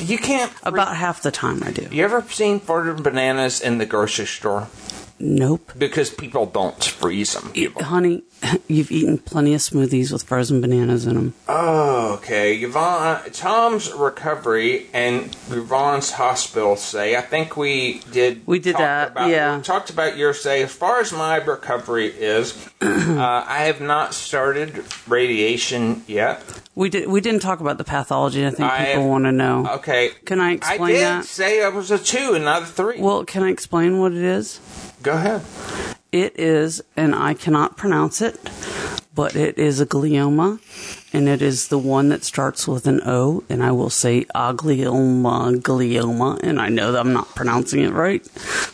you 0.00 0.18
can't. 0.18 0.50
free- 0.50 0.68
About 0.68 0.96
half 0.96 1.22
the 1.22 1.30
time 1.30 1.62
I 1.62 1.70
do. 1.70 1.88
You 1.90 2.04
ever 2.04 2.22
seen 2.28 2.60
frozen 2.60 3.02
bananas 3.02 3.60
in 3.60 3.78
the 3.78 3.86
grocery 3.86 4.26
store? 4.26 4.68
Nope. 5.20 5.72
Because 5.78 6.10
people 6.10 6.44
don't 6.46 6.82
freeze 6.82 7.34
them. 7.34 7.52
Honey, 7.80 8.24
you've 8.68 8.90
eaten 8.90 9.18
plenty 9.18 9.54
of 9.54 9.60
smoothies 9.60 10.12
with 10.12 10.24
frozen 10.24 10.60
bananas 10.60 11.06
in 11.06 11.14
them. 11.14 11.34
Oh, 11.48 12.14
okay. 12.14 12.56
Yvonne, 12.56 13.30
Tom's 13.32 13.92
recovery 13.92 14.88
and 14.92 15.26
Yvonne's 15.50 16.10
hospital 16.12 16.76
stay. 16.76 17.16
I 17.16 17.20
think 17.20 17.56
we 17.56 18.00
did. 18.10 18.44
We 18.46 18.58
did 18.58 18.76
that, 18.76 19.12
About, 19.12 19.30
yeah. 19.30 19.56
we 19.56 19.62
talked 19.62 19.88
about 19.90 20.16
your 20.16 20.34
stay. 20.34 20.62
As 20.64 20.72
far 20.72 21.00
as 21.00 21.12
my 21.12 21.36
recovery 21.36 22.08
is, 22.08 22.68
uh, 22.82 23.44
I 23.46 23.64
have 23.66 23.80
not 23.80 24.14
started 24.14 24.84
radiation 25.06 26.02
yet. 26.06 26.42
We 26.74 26.90
did. 26.90 27.08
We 27.08 27.20
didn't 27.20 27.40
talk 27.42 27.60
about 27.60 27.78
the 27.78 27.84
pathology. 27.84 28.44
I 28.44 28.50
think 28.50 28.70
I 28.70 28.78
people 28.86 29.02
have- 29.02 29.10
want 29.10 29.24
to 29.26 29.32
know. 29.32 29.66
Okay. 29.76 30.10
Can 30.24 30.40
I 30.40 30.54
explain 30.54 30.82
I 30.82 30.92
did 30.92 31.00
that? 31.02 31.24
say 31.24 31.62
I 31.64 31.68
was 31.68 31.90
a 31.92 31.98
two 31.98 32.32
and 32.34 32.44
not 32.44 32.62
a 32.62 32.66
three. 32.66 33.00
Well, 33.00 33.24
can 33.24 33.44
I 33.44 33.50
explain 33.50 34.00
what 34.00 34.12
it 34.12 34.18
is? 34.24 34.60
Go 35.04 35.12
ahead. 35.12 35.42
It 36.12 36.40
is, 36.40 36.82
and 36.96 37.14
I 37.14 37.34
cannot 37.34 37.76
pronounce 37.76 38.22
it, 38.22 38.40
but 39.14 39.36
it 39.36 39.58
is 39.58 39.78
a 39.78 39.84
glioma, 39.84 40.60
and 41.12 41.28
it 41.28 41.42
is 41.42 41.68
the 41.68 41.78
one 41.78 42.08
that 42.08 42.24
starts 42.24 42.66
with 42.66 42.86
an 42.86 43.02
O, 43.04 43.44
and 43.50 43.62
I 43.62 43.70
will 43.70 43.90
say 43.90 44.24
aglioma, 44.34 45.60
glioma, 45.60 46.40
and 46.42 46.58
I 46.58 46.70
know 46.70 46.90
that 46.92 47.00
I'm 47.00 47.12
not 47.12 47.34
pronouncing 47.34 47.80
it 47.80 47.92
right. 47.92 48.24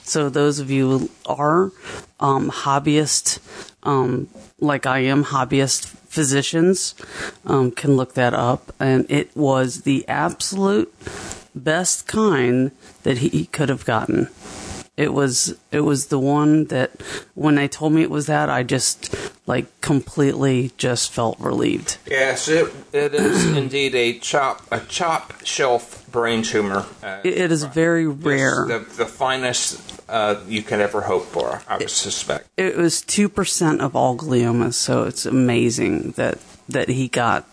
So 0.04 0.28
those 0.28 0.60
of 0.60 0.70
you 0.70 0.98
who 0.98 1.10
are 1.26 1.72
um, 2.20 2.48
hobbyist, 2.52 3.40
um, 3.82 4.28
like 4.60 4.86
I 4.86 5.00
am, 5.00 5.24
hobbyist 5.24 5.86
physicians, 6.06 6.94
um, 7.44 7.72
can 7.72 7.96
look 7.96 8.14
that 8.14 8.34
up, 8.34 8.72
and 8.78 9.04
it 9.10 9.36
was 9.36 9.82
the 9.82 10.06
absolute 10.06 10.94
best 11.56 12.06
kind 12.06 12.70
that 13.02 13.18
he 13.18 13.46
could 13.46 13.68
have 13.68 13.84
gotten. 13.84 14.28
It 15.00 15.14
was 15.14 15.54
it 15.72 15.80
was 15.80 16.08
the 16.08 16.18
one 16.18 16.66
that 16.66 16.90
when 17.34 17.54
they 17.54 17.68
told 17.68 17.94
me 17.94 18.02
it 18.02 18.10
was 18.10 18.26
that 18.26 18.50
I 18.50 18.62
just 18.62 19.14
like 19.46 19.80
completely 19.80 20.72
just 20.76 21.10
felt 21.10 21.40
relieved. 21.40 21.96
Yes, 22.06 22.48
it, 22.48 22.70
it 22.92 23.14
is 23.14 23.46
indeed 23.56 23.94
a 23.94 24.18
chop 24.18 24.60
a 24.70 24.80
chop 24.80 25.42
shelf 25.42 26.04
brain 26.12 26.42
tumor. 26.42 26.84
Uh, 27.02 27.20
It, 27.24 27.38
it 27.38 27.50
is 27.50 27.64
very 27.64 28.06
rare. 28.06 28.66
The, 28.68 28.80
the 28.96 29.06
finest 29.06 30.02
uh, 30.06 30.36
you 30.46 30.62
can 30.62 30.82
ever 30.82 31.00
hope 31.00 31.24
for, 31.24 31.62
I 31.66 31.78
would 31.78 31.88
suspect. 31.88 32.48
It 32.58 32.76
was 32.76 33.00
two 33.00 33.30
percent 33.30 33.80
of 33.80 33.96
all 33.96 34.18
gliomas, 34.18 34.74
so 34.74 35.04
it's 35.04 35.24
amazing 35.24 36.10
that 36.16 36.38
that 36.68 36.88
he 36.90 37.08
got 37.08 37.46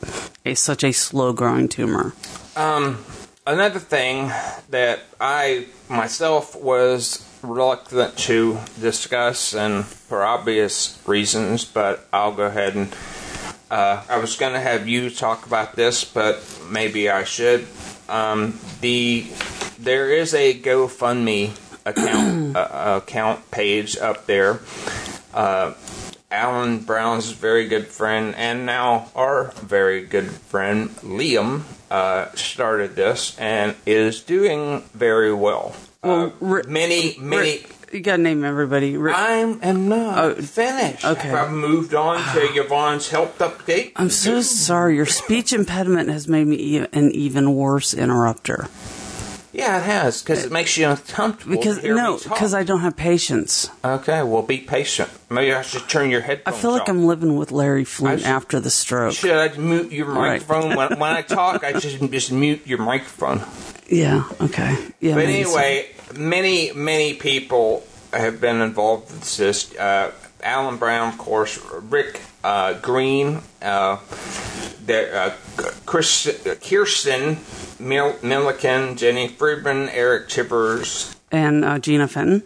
a 0.45 0.53
such 0.53 0.83
a 0.83 0.91
slow 0.91 1.31
growing 1.31 1.69
tumor. 1.69 2.13
Um, 2.57 3.05
another 3.45 3.79
thing 3.79 4.33
that 4.69 4.99
I 5.21 5.67
myself 5.89 6.53
was 6.61 7.23
reluctant 7.49 8.17
to 8.17 8.59
discuss, 8.79 9.53
and 9.53 9.85
for 9.85 10.23
obvious 10.23 11.01
reasons, 11.05 11.65
but 11.65 12.07
I'll 12.11 12.33
go 12.33 12.45
ahead 12.45 12.75
and. 12.75 12.95
Uh, 13.69 14.01
I 14.07 14.17
was 14.19 14.37
going 14.37 14.53
to 14.53 14.61
have 14.61 14.87
you 14.87 15.09
talk 15.09 15.45
about 15.45 15.75
this, 15.75 16.05
but 16.05 16.41
maybe 16.69 17.09
I 17.09 17.25
should. 17.25 17.67
Um, 18.07 18.57
the 18.79 19.27
there 19.77 20.09
is 20.09 20.33
a 20.33 20.57
GoFundMe 20.57 21.51
account 21.85 22.55
uh, 22.55 23.01
account 23.03 23.51
page 23.51 23.97
up 23.97 24.25
there. 24.25 24.61
Uh, 25.33 25.73
Alan 26.29 26.79
Brown's 26.79 27.31
very 27.31 27.67
good 27.67 27.87
friend, 27.87 28.35
and 28.35 28.65
now 28.65 29.09
our 29.15 29.51
very 29.55 30.05
good 30.05 30.29
friend 30.29 30.89
Liam, 30.97 31.63
uh, 31.89 32.31
started 32.35 32.95
this 32.95 33.37
and 33.39 33.75
is 33.85 34.21
doing 34.21 34.81
very 34.93 35.33
well. 35.33 35.73
Well, 36.07 36.33
uh, 36.41 36.63
many, 36.67 37.17
many. 37.19 37.61
You 37.91 38.01
gotta 38.01 38.21
name 38.21 38.43
everybody. 38.43 38.97
Rick, 38.97 39.15
I'm 39.17 39.59
am 39.63 39.87
not 39.87 40.17
Oh, 40.17 40.35
finished. 40.35 41.05
okay. 41.05 41.31
I've 41.31 41.51
moved 41.51 41.93
on 41.95 42.17
to 42.33 42.41
Yvonne's 42.61 43.09
help 43.09 43.37
update. 43.37 43.93
I'm 43.95 44.09
so 44.09 44.41
sorry. 44.41 44.95
Your 44.97 45.05
speech 45.05 45.53
impediment 45.53 46.09
has 46.09 46.27
made 46.27 46.47
me 46.47 46.77
an 46.79 47.11
even 47.11 47.55
worse 47.55 47.93
interrupter. 47.93 48.67
Yeah, 49.53 49.77
it 49.79 49.83
has 49.83 50.21
because 50.21 50.43
it 50.45 50.51
makes 50.51 50.77
you 50.77 50.87
uncomfortable. 50.87 51.55
Because 51.55 51.81
no, 51.81 52.19
because 52.21 52.53
I 52.53 52.63
don't 52.63 52.81
have 52.81 52.95
patience. 52.97 53.71
Okay, 53.83 54.21
well, 54.21 54.43
be 54.43 54.59
patient. 54.59 55.09
Maybe 55.31 55.51
I 55.53 55.61
should 55.63 55.87
turn 55.89 56.11
your 56.11 56.21
head. 56.21 56.41
I 56.45 56.51
feel 56.51 56.71
like 56.71 56.83
off. 56.83 56.89
I'm 56.89 57.05
living 57.07 57.37
with 57.37 57.51
Larry 57.51 57.85
Flynt 57.85 58.19
I 58.19 58.23
sh- 58.23 58.25
after 58.25 58.59
the 58.59 58.69
stroke. 58.69 59.13
Should 59.15 59.31
I 59.31 59.57
mute 59.57 59.91
your 59.91 60.07
Right. 60.07 60.41
microphone 60.41 60.75
when, 60.75 60.99
when 60.99 61.11
I 61.11 61.21
talk? 61.23 61.63
I 61.63 61.71
just 61.71 61.99
just 62.11 62.31
mute 62.33 62.67
your 62.67 62.79
microphone. 62.79 63.41
Yeah. 63.89 64.25
Okay. 64.41 64.75
Yeah. 64.99 65.15
But 65.15 65.27
maybe 65.27 65.45
so. 65.45 65.53
Many 66.15 66.71
many 66.71 67.13
people 67.13 67.85
have 68.13 68.39
been 68.39 68.61
involved 68.61 69.11
with 69.11 69.37
this. 69.37 69.75
Uh, 69.75 70.11
Alan 70.41 70.77
Brown, 70.77 71.09
of 71.09 71.17
course, 71.17 71.59
Rick 71.89 72.21
uh, 72.43 72.73
Green, 72.73 73.41
uh, 73.61 73.97
uh, 74.87 75.31
Chris, 75.85 76.41
Kirsten 76.61 77.37
Mil- 77.79 78.15
Milliken, 78.23 78.95
Jenny 78.95 79.27
Friedman, 79.27 79.89
Eric 79.89 80.29
Tivers, 80.29 81.16
And 81.29 81.65
uh, 81.65 81.77
Gina 81.79 82.07
Fenton. 82.07 82.41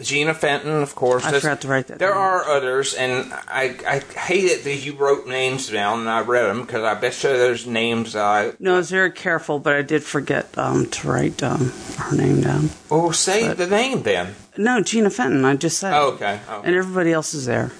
Gina 0.00 0.34
Fenton, 0.34 0.82
of 0.82 0.96
course. 0.96 1.24
I 1.24 1.38
forgot 1.38 1.60
to 1.60 1.68
write 1.68 1.86
that 1.86 2.00
There 2.00 2.10
down. 2.10 2.18
are 2.18 2.44
others, 2.44 2.92
and 2.94 3.32
I 3.32 3.76
I 3.86 4.00
hate 4.18 4.44
it 4.46 4.64
that 4.64 4.74
you 4.84 4.94
wrote 4.94 5.28
names 5.28 5.68
down 5.70 6.00
and 6.00 6.08
I 6.10 6.20
read 6.22 6.42
them 6.48 6.62
because 6.62 6.82
I 6.82 6.94
bet 6.94 7.22
you 7.22 7.30
there's 7.30 7.64
names 7.64 8.16
I. 8.16 8.52
No, 8.58 8.74
I 8.74 8.78
was 8.78 8.90
very 8.90 9.12
careful, 9.12 9.60
but 9.60 9.76
I 9.76 9.82
did 9.82 10.02
forget 10.02 10.48
um, 10.58 10.86
to 10.86 11.08
write 11.08 11.44
um, 11.44 11.72
her 11.96 12.16
name 12.16 12.40
down. 12.40 12.70
Oh, 12.90 13.12
say 13.12 13.46
But- 13.46 13.58
the 13.58 13.68
name 13.68 14.02
then. 14.02 14.34
No, 14.56 14.80
Gina 14.80 15.10
Fenton. 15.10 15.44
I 15.44 15.54
just 15.54 15.78
said. 15.78 15.94
Oh, 15.94 16.14
okay. 16.14 16.40
Oh, 16.48 16.62
And 16.64 16.74
everybody 16.74 17.12
else 17.12 17.34
is 17.34 17.46
there. 17.46 17.70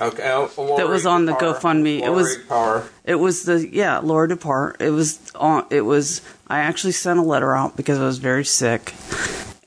okay. 0.00 0.22
Oh, 0.32 0.76
That 0.78 0.88
was 0.88 1.04
on 1.04 1.26
the 1.26 1.34
Parr. 1.34 1.52
GoFundMe. 1.54 2.00
It 2.02 2.10
was- 2.10 2.38
Parr. 2.48 2.82
It 3.04 3.16
was 3.16 3.42
the 3.44 3.68
yeah, 3.70 3.98
Laura 3.98 4.26
Depart. 4.26 4.80
It 4.80 4.90
was 4.90 5.20
on. 5.34 5.66
It 5.68 5.82
was. 5.82 6.22
I 6.48 6.60
actually 6.60 6.92
sent 6.92 7.18
a 7.18 7.22
letter 7.22 7.54
out 7.54 7.76
because 7.76 7.98
I 7.98 8.04
was 8.04 8.18
very 8.18 8.44
sick, 8.44 8.94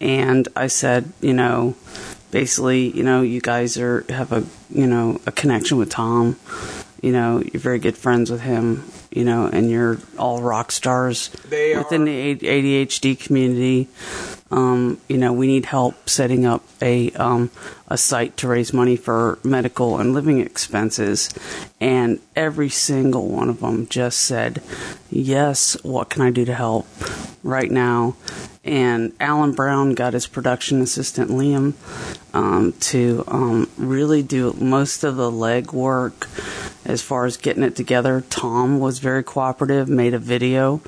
and 0.02 0.48
I 0.56 0.68
said, 0.68 1.12
you 1.22 1.34
know, 1.34 1.76
basically, 2.32 2.90
you 2.96 3.04
know, 3.04 3.22
you 3.22 3.42
guys 3.42 3.78
are 3.78 4.06
have 4.10 4.32
a 4.32 4.44
you 4.70 4.88
know 4.88 5.20
a 5.26 5.32
connection 5.32 5.78
with 5.78 5.90
Tom. 5.90 6.38
You 7.02 7.14
know, 7.14 7.42
you're 7.42 7.62
very 7.62 7.80
good 7.80 7.98
friends 7.98 8.30
with 8.30 8.42
him. 8.42 8.84
You 9.12 9.26
know, 9.26 9.48
and 9.48 9.72
you're 9.72 9.98
all 10.20 10.40
rock 10.42 10.72
stars 10.72 11.30
They 11.50 11.76
within 11.76 12.04
are. 12.04 12.06
the 12.06 12.38
ADHD 12.38 13.20
community. 13.20 13.88
Um, 14.52 15.00
you 15.08 15.18
know, 15.18 15.34
we 15.34 15.48
need 15.48 15.66
help 15.66 16.08
setting 16.10 16.46
up 16.46 16.64
a 16.82 17.10
um, 17.14 17.50
a 17.88 17.98
site 17.98 18.38
to 18.38 18.48
raise 18.48 18.72
money 18.72 18.96
for 18.96 19.40
medical 19.44 19.98
and 19.98 20.14
living 20.14 20.40
expenses. 20.40 21.30
And 21.82 22.20
every 22.36 22.70
single 22.70 23.28
one 23.30 23.50
of 23.50 23.62
them 23.62 23.88
just 23.88 24.20
said, 24.20 24.62
"Yes, 25.10 25.76
what 25.84 26.10
can 26.12 26.22
I 26.22 26.30
do 26.30 26.46
to 26.46 26.54
help 26.54 26.86
right 27.44 27.72
now?" 27.72 28.16
And 28.64 29.14
Alan 29.20 29.54
Brown 29.54 29.94
got 29.94 30.14
his 30.14 30.28
production 30.28 30.82
assistant 30.82 31.32
Liam 31.32 31.74
um, 32.34 32.74
to 32.82 33.24
um, 33.28 33.70
really 33.78 34.22
do 34.22 34.54
most 34.60 35.04
of 35.04 35.16
the 35.16 35.32
leg 35.32 35.72
work 35.72 36.28
as 36.86 37.02
far 37.02 37.26
as 37.26 37.38
getting 37.38 37.64
it 37.64 37.76
together. 37.76 38.24
Tom 38.30 38.80
was 38.80 39.00
very 39.00 39.24
cooperative, 39.24 39.88
made 39.88 40.14
a 40.14 40.20
video 40.20 40.82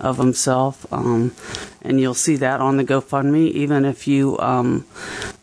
of 0.00 0.18
himself, 0.18 0.86
um, 0.92 1.34
and 1.82 2.00
you'll 2.00 2.14
see 2.14 2.36
that 2.36 2.60
on 2.60 2.76
the 2.76 2.84
GoFundMe. 2.84 3.50
Even 3.50 3.84
if 3.84 4.08
you, 4.08 4.38
um, 4.38 4.86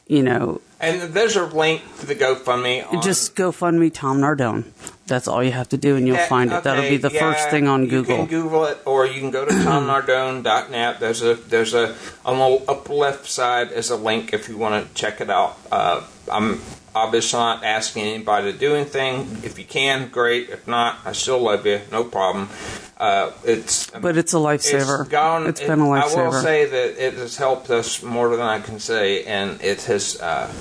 you 0.07 0.23
know, 0.23 0.61
And 0.79 1.13
there's 1.13 1.35
a 1.35 1.45
link 1.45 1.81
to 1.99 2.05
the 2.05 2.15
GoFundMe. 2.15 2.91
On, 2.91 3.01
just 3.01 3.35
GoFundMe 3.35 3.93
Tom 3.93 4.19
Nardone. 4.19 4.65
That's 5.07 5.27
all 5.27 5.43
you 5.43 5.51
have 5.51 5.69
to 5.69 5.77
do, 5.77 5.95
and 5.95 6.07
you'll 6.07 6.17
Yeah, 6.17 6.27
find 6.27 6.51
it. 6.51 6.63
That'll 6.63 6.89
be 6.89 6.97
the 6.97 7.11
yeah, 7.11 7.19
first 7.19 7.49
thing 7.49 7.67
on 7.67 7.87
Google. 7.87 8.17
You 8.17 8.27
can 8.27 8.41
Google 8.41 8.65
it, 8.65 8.79
or 8.85 9.05
you 9.05 9.19
can 9.19 9.29
go 9.29 9.45
to 9.45 9.51
tomnardone.net. 9.51 10.99
There's 10.99 11.21
a 11.21 11.35
there's 11.35 11.73
a 11.75 11.95
on 12.25 12.39
the 12.39 12.65
upper 12.67 12.93
left 12.93 13.27
side 13.27 13.71
is 13.71 13.89
a 13.91 13.97
link 13.97 14.33
if 14.33 14.49
you 14.49 14.57
want 14.57 14.87
to 14.87 14.93
check 14.95 15.21
it 15.21 15.29
out. 15.29 15.59
Uh, 15.71 16.03
I'm 16.31 16.59
obviously 16.95 17.37
not 17.39 17.63
asking 17.63 18.03
anybody 18.05 18.51
to 18.51 18.57
do 18.57 18.73
anything. 18.73 19.27
If 19.43 19.59
you 19.59 19.65
can, 19.65 20.09
great. 20.09 20.49
If 20.49 20.67
not, 20.67 20.97
I 21.05 21.11
still 21.11 21.39
love 21.39 21.65
you. 21.65 21.81
No 21.91 22.03
problem. 22.03 22.49
Uh, 22.97 23.31
it's 23.43 23.91
but 23.91 24.17
it's 24.17 24.33
a 24.33 24.37
lifesaver. 24.37 25.01
It's 25.01 25.09
gone. 25.09 25.45
it's 25.45 25.59
been 25.59 25.81
a 25.81 25.93
it- 25.93 25.99
I 25.99 26.15
will 26.15 26.31
say 26.31 26.65
that 26.65 27.05
it 27.05 27.13
has 27.15 27.35
helped 27.37 27.69
us 27.69 28.01
more 28.01 28.29
than 28.29 28.39
I 28.41 28.59
can 28.59 28.79
say, 28.79 29.23
and 29.25 29.61
it 29.61 29.83
has 29.83 30.19
uh, 30.19 30.51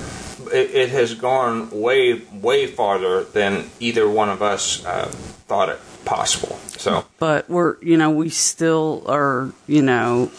it, 0.53 0.71
it 0.71 0.89
has 0.91 1.15
gone 1.15 1.71
way 1.71 2.23
way 2.33 2.67
farther 2.67 3.25
than 3.25 3.71
either 3.81 4.09
one 4.09 4.29
of 4.29 4.43
us 4.43 4.85
uh, 4.85 5.07
thought 5.47 5.69
it 5.69 5.79
possible. 6.05 6.57
So 6.77 7.05
but 7.19 7.49
we're, 7.49 7.83
you 7.83 7.97
know, 7.97 8.11
we 8.11 8.29
still 8.29 9.05
are, 9.07 9.53
you 9.67 9.83
know, 9.83 10.31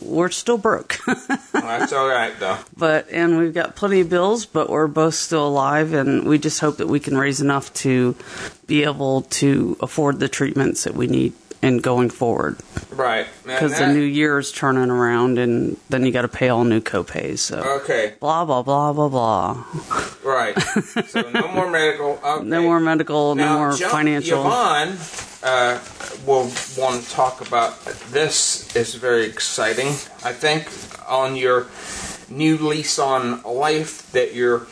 we're 0.00 0.30
still 0.30 0.58
broke. 0.58 0.98
that's 1.52 1.92
all 1.92 2.08
right 2.08 2.38
though. 2.38 2.58
but 2.76 3.08
and 3.10 3.38
we've 3.38 3.54
got 3.54 3.76
plenty 3.76 4.00
of 4.00 4.10
bills, 4.10 4.46
but 4.46 4.68
we're 4.68 4.86
both 4.86 5.14
still 5.14 5.46
alive, 5.46 5.92
and 5.92 6.26
we 6.26 6.38
just 6.38 6.60
hope 6.60 6.78
that 6.78 6.88
we 6.88 7.00
can 7.00 7.16
raise 7.16 7.40
enough 7.40 7.72
to 7.74 8.16
be 8.66 8.84
able 8.84 9.22
to 9.22 9.76
afford 9.80 10.20
the 10.20 10.28
treatments 10.28 10.84
that 10.84 10.94
we 10.94 11.06
need 11.06 11.32
and 11.64 11.82
going 11.82 12.10
forward. 12.10 12.58
Right. 12.90 13.26
Because 13.44 13.78
the 13.78 13.88
new 13.92 14.00
year 14.00 14.38
is 14.38 14.52
turning 14.52 14.90
around, 14.90 15.38
and 15.38 15.76
then 15.88 16.04
you 16.06 16.12
got 16.12 16.22
to 16.22 16.28
pay 16.28 16.48
all 16.48 16.64
new 16.64 16.80
copays. 16.80 17.38
So 17.40 17.58
Okay. 17.82 18.14
blah 18.20 18.44
blah 18.44 18.62
blah 18.62 18.92
blah 18.92 19.08
blah. 19.08 19.64
Right. 20.24 20.56
So 21.08 21.22
no 21.30 21.48
more 21.54 21.70
medical. 21.70 22.20
Okay. 22.24 22.44
No 22.44 22.62
more 22.62 22.80
medical, 22.80 23.34
no 23.34 23.44
Now, 23.44 23.58
more 23.58 23.72
Jo- 23.72 23.88
financial. 23.88 24.40
Yvonne 24.46 24.96
uh, 25.42 25.80
will 26.26 26.50
want 26.78 27.02
to 27.02 27.10
talk 27.10 27.40
about 27.46 27.84
this. 28.12 28.74
is 28.76 28.94
very 28.94 29.24
exciting. 29.26 29.88
I 30.24 30.32
think 30.32 30.68
on 31.08 31.36
your 31.36 31.66
new 32.30 32.56
lease 32.56 32.98
on 32.98 33.42
life 33.42 34.10
that 34.12 34.34
your 34.34 34.66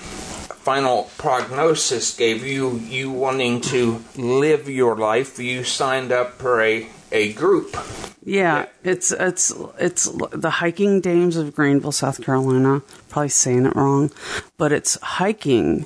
final 0.55 1.11
prognosis 1.19 2.15
gave 2.17 2.45
you, 2.45 2.79
you 2.79 3.11
wanting 3.11 3.61
to 3.63 4.03
live 4.17 4.69
your 4.69 4.97
life, 4.97 5.39
you 5.39 5.65
signed 5.65 6.13
up 6.13 6.35
for 6.35 6.61
a 6.63 6.87
a 7.13 7.33
group. 7.35 7.77
Yeah, 8.25 8.67
it's 8.83 9.13
it's 9.13 9.53
it's 9.79 10.11
the 10.33 10.51
hiking 10.51 11.01
dames 11.01 11.37
of 11.37 11.55
Greenville, 11.55 11.93
South 11.93 12.23
Carolina. 12.23 12.83
Probably 13.09 13.29
saying 13.29 13.67
it 13.67 13.77
wrong, 13.77 14.11
but 14.57 14.73
it's 14.73 14.99
hiking 15.03 15.85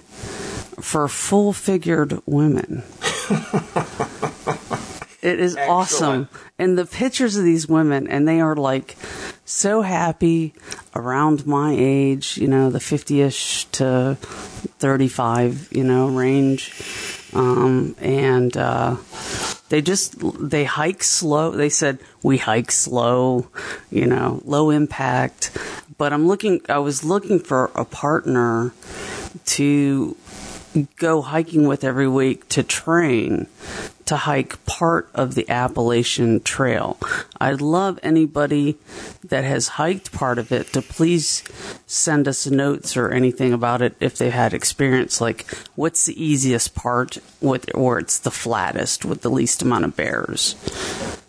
for 0.81 1.09
full-figured 1.09 2.21
women. 2.27 2.85
it 5.27 5.41
is 5.41 5.57
awesome, 5.57 6.29
and 6.59 6.79
the 6.79 6.87
pictures 6.87 7.37
of 7.37 7.45
these 7.45 7.69
women, 7.69 8.07
and 8.07 8.27
they 8.27 8.41
are 8.41 8.57
like 8.57 8.97
so 9.45 9.83
happy 9.83 10.55
around 10.95 11.47
my 11.47 11.75
age, 11.77 12.39
you 12.39 12.49
know, 12.49 12.71
the 12.71 12.81
fifty-ish 12.81 13.65
to 13.73 14.17
thirty-five, 14.79 15.69
you 15.73 15.85
know, 15.85 16.09
range, 16.09 16.73
um, 17.35 17.95
and. 18.01 18.57
uh 18.57 18.97
they 19.69 19.83
just 19.83 20.15
they 20.39 20.63
hike 20.65 21.03
slow. 21.03 21.51
They 21.51 21.71
said 21.71 21.99
we 22.23 22.39
hike 22.39 22.71
slow 22.71 23.49
you 23.91 24.07
know 24.07 24.41
low 24.45 24.71
impact. 24.71 25.51
But 25.99 26.13
i'm 26.13 26.29
looking 26.29 26.61
i 26.69 26.79
was 26.79 27.03
looking 27.03 27.41
for 27.41 27.71
a 27.75 27.85
partner 27.85 28.73
to 29.57 30.17
go 30.97 31.23
hiking 31.23 31.67
with 31.67 31.85
every 31.85 32.09
week 32.09 32.49
to 32.51 32.63
train 32.63 33.47
to 34.07 34.17
hike 34.17 34.65
part 34.67 35.09
of 35.15 35.35
the 35.35 35.49
Appalachian 35.51 36.41
Trail. 36.41 36.97
I'd 37.41 37.61
love 37.61 37.99
anybody 38.03 38.77
that 39.25 39.45
has 39.45 39.69
hiked 39.69 40.13
part 40.13 40.39
of 40.39 40.53
it 40.53 40.73
to 40.75 40.83
please 40.83 41.43
send 41.87 42.29
us 42.29 42.47
notes 42.47 42.97
or 42.97 43.11
anything 43.11 43.53
about 43.53 43.83
it 43.83 43.97
if 43.99 44.17
they've 44.17 44.33
had 44.33 44.55
experience. 44.55 45.21
Like, 45.21 45.51
what's 45.75 46.07
the 46.07 46.23
easiest 46.23 46.75
part, 46.75 47.19
with, 47.41 47.69
or 47.75 47.99
it's 47.99 48.19
the 48.19 48.31
flattest 48.31 49.05
with 49.05 49.23
the 49.23 49.31
least 49.31 49.63
amount 49.63 49.85
of 49.85 49.97
bears? 49.97 50.55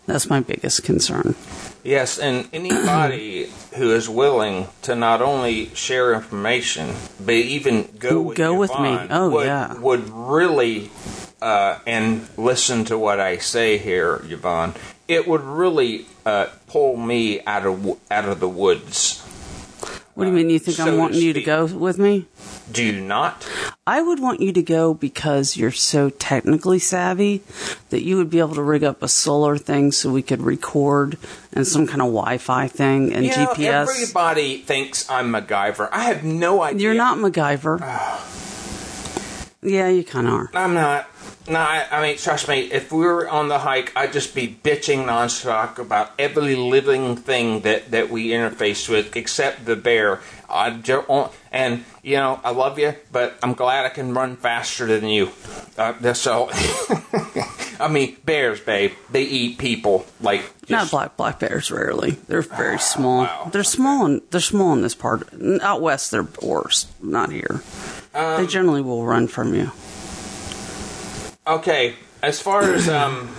That's 0.08 0.30
my 0.30 0.40
biggest 0.40 0.84
concern. 0.84 1.34
Yes, 1.84 2.18
and 2.18 2.48
anybody 2.50 3.50
who 3.76 3.90
is 3.90 4.08
willing 4.08 4.68
to 4.80 4.96
not 4.96 5.20
only 5.20 5.66
share 5.74 6.14
information, 6.14 6.94
but 7.20 7.34
even 7.34 7.90
go 7.98 8.22
with 8.22 8.38
Go 8.38 8.58
with 8.58 8.70
me. 8.70 8.98
Oh 9.10 9.28
would, 9.28 9.46
yeah. 9.46 9.78
would 9.78 10.08
really 10.08 10.90
uh, 11.42 11.78
and 11.86 12.26
listen 12.38 12.86
to 12.86 12.96
what 12.96 13.20
I 13.20 13.36
say 13.36 13.76
here, 13.76 14.22
Yvonne. 14.24 14.72
It 15.08 15.28
would 15.28 15.42
really 15.42 16.06
uh, 16.24 16.46
pull 16.68 16.96
me 16.96 17.42
out 17.42 17.66
of 17.66 17.98
out 18.10 18.24
of 18.24 18.40
the 18.40 18.48
woods. 18.48 19.20
What 20.14 20.24
do 20.24 20.30
you 20.30 20.36
mean? 20.36 20.48
You 20.48 20.58
think 20.58 20.78
so 20.78 20.86
I'm 20.86 20.96
wanting 20.96 21.20
you 21.20 21.34
to 21.34 21.42
go 21.42 21.66
with 21.66 21.98
me? 21.98 22.24
Do 22.72 22.84
you 22.84 23.00
not? 23.00 23.48
I 23.86 24.02
would 24.02 24.20
want 24.20 24.40
you 24.40 24.52
to 24.52 24.62
go 24.62 24.92
because 24.94 25.56
you're 25.56 25.70
so 25.72 26.10
technically 26.10 26.78
savvy 26.78 27.42
that 27.90 28.02
you 28.02 28.16
would 28.18 28.28
be 28.28 28.38
able 28.40 28.54
to 28.56 28.62
rig 28.62 28.84
up 28.84 29.02
a 29.02 29.08
solar 29.08 29.56
thing 29.56 29.90
so 29.92 30.10
we 30.10 30.22
could 30.22 30.42
record 30.42 31.16
and 31.52 31.66
some 31.66 31.86
kind 31.86 32.02
of 32.02 32.08
Wi-Fi 32.08 32.68
thing 32.68 33.12
and 33.14 33.24
You 33.24 33.30
know, 33.30 33.46
GPS. 33.54 33.88
everybody 33.88 34.58
thinks 34.58 35.08
I'm 35.10 35.32
MacGyver. 35.32 35.88
I 35.90 36.04
have 36.04 36.24
no 36.24 36.62
idea. 36.62 36.82
You're 36.82 36.94
not 36.94 37.16
MacGyver. 37.18 37.80
yeah, 39.62 39.88
you 39.88 40.04
kind 40.04 40.26
of 40.26 40.32
are. 40.34 40.50
I'm 40.54 40.74
not. 40.74 41.06
No, 41.48 41.58
I, 41.58 41.86
I 41.90 42.02
mean, 42.02 42.18
trust 42.18 42.46
me. 42.48 42.60
If 42.60 42.92
we 42.92 42.98
were 43.06 43.28
on 43.28 43.48
the 43.48 43.58
hike, 43.58 43.92
I'd 43.96 44.12
just 44.12 44.34
be 44.34 44.46
bitching 44.62 45.06
nonstop 45.06 45.78
about 45.78 46.10
every 46.18 46.54
living 46.54 47.16
thing 47.16 47.60
that 47.60 47.90
that 47.90 48.10
we 48.10 48.28
interface 48.28 48.88
with, 48.88 49.16
except 49.16 49.64
the 49.64 49.76
bear. 49.76 50.20
I 50.50 50.70
don't, 50.70 51.30
and 51.52 51.84
you 52.02 52.16
know, 52.16 52.40
I 52.42 52.50
love 52.50 52.78
you, 52.78 52.94
but 53.12 53.38
I'm 53.42 53.54
glad 53.54 53.84
I 53.86 53.90
can 53.90 54.14
run 54.14 54.36
faster 54.36 54.86
than 54.86 55.08
you. 55.08 55.30
Uh, 55.76 55.92
that's 56.00 56.26
all. 56.26 56.50
I 57.80 57.88
mean, 57.90 58.16
bears, 58.24 58.60
babe. 58.60 58.92
They 59.10 59.22
eat 59.22 59.58
people 59.58 60.06
like 60.20 60.40
just, 60.60 60.70
Not 60.70 60.90
black 60.90 61.16
black 61.16 61.38
bears. 61.38 61.70
Rarely, 61.70 62.12
they're 62.28 62.42
very 62.42 62.78
small. 62.78 63.22
wow. 63.22 63.48
They're 63.52 63.64
small. 63.64 64.06
In, 64.06 64.22
they're 64.30 64.40
small 64.40 64.72
in 64.74 64.82
this 64.82 64.94
part. 64.94 65.28
Out 65.62 65.80
west, 65.80 66.10
they're 66.10 66.28
worse. 66.42 66.86
Not 67.02 67.30
here. 67.30 67.62
Um, 68.14 68.42
they 68.42 68.46
generally 68.46 68.82
will 68.82 69.04
run 69.04 69.28
from 69.28 69.54
you. 69.54 69.70
Okay, 71.48 71.94
as 72.22 72.40
far 72.42 72.62
as 72.74 72.88
um, 73.00 73.34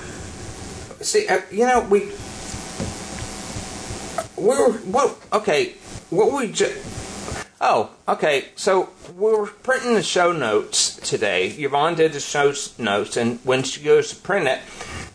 see, 1.00 1.28
uh, 1.28 1.42
you 1.52 1.66
know, 1.66 1.82
we 1.82 2.12
we 4.36 4.48
were 4.48 4.74
what? 4.90 5.18
Okay, 5.32 5.76
what 6.10 6.34
we 6.34 6.52
just. 6.52 6.76
Oh, 7.62 7.92
okay. 8.08 8.46
So 8.56 8.90
we 9.16 9.32
were 9.32 9.48
printing 9.48 9.94
the 9.94 10.02
show 10.02 10.32
notes 10.32 10.96
today. 10.96 11.50
Yvonne 11.50 11.96
did 11.96 12.14
the 12.14 12.20
show 12.20 12.54
notes, 12.78 13.16
and 13.16 13.40
when 13.44 13.64
she 13.64 13.84
goes 13.84 14.10
to 14.10 14.16
print 14.16 14.48
it, 14.48 14.60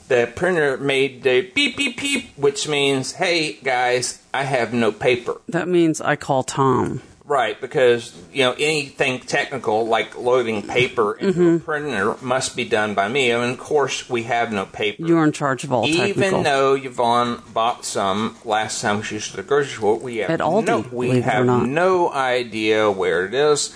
the 0.09 0.31
printer 0.37 0.77
made 0.77 1.23
the 1.23 1.51
beep 1.55 1.77
beep 1.77 1.99
beep, 2.01 2.37
which 2.37 2.69
means, 2.69 3.13
"Hey 3.13 3.55
guys, 3.55 4.21
I 4.33 4.45
have 4.45 4.73
no 4.73 4.93
paper." 4.93 5.41
That 5.49 5.67
means 5.67 6.01
I 6.01 6.15
call 6.15 6.45
Tom. 6.45 7.03
Right, 7.27 7.59
because 7.59 8.15
you 8.35 8.45
know 8.45 8.53
anything 8.59 9.19
technical 9.21 9.87
like 9.87 10.19
loading 10.19 10.61
paper 10.61 11.15
into 11.15 11.41
Mm-hmm. 11.41 11.57
a 11.57 11.59
printer 11.61 12.17
must 12.21 12.55
be 12.55 12.67
done 12.67 12.95
by 12.95 13.09
me, 13.09 13.33
I 13.33 13.43
and 13.43 13.53
of 13.53 13.59
course 13.59 14.11
we 14.11 14.25
have 14.25 14.53
no 14.53 14.67
paper. 14.67 15.07
You're 15.07 15.25
in 15.25 15.33
charge 15.33 15.65
of 15.65 15.73
all 15.73 15.87
technical. 15.87 16.23
Even 16.25 16.43
though 16.43 16.75
Yvonne 16.75 17.41
bought 17.55 17.87
some 17.87 18.37
last 18.45 18.83
time 18.83 19.01
she 19.01 19.15
was 19.15 19.31
at 19.31 19.37
the 19.37 19.43
grocery 19.43 19.73
store, 19.79 19.99
we 19.99 20.19
have 20.19 20.29
At 20.29 20.41
Aldi, 20.41 20.67
no, 20.67 20.79
we 20.81 21.07
believe 21.09 21.15
it 21.15 21.19
or 21.21 21.31
have 21.31 21.47
no 21.67 22.13
idea 22.13 22.91
where 22.91 23.25
it 23.25 23.33
is. 23.33 23.75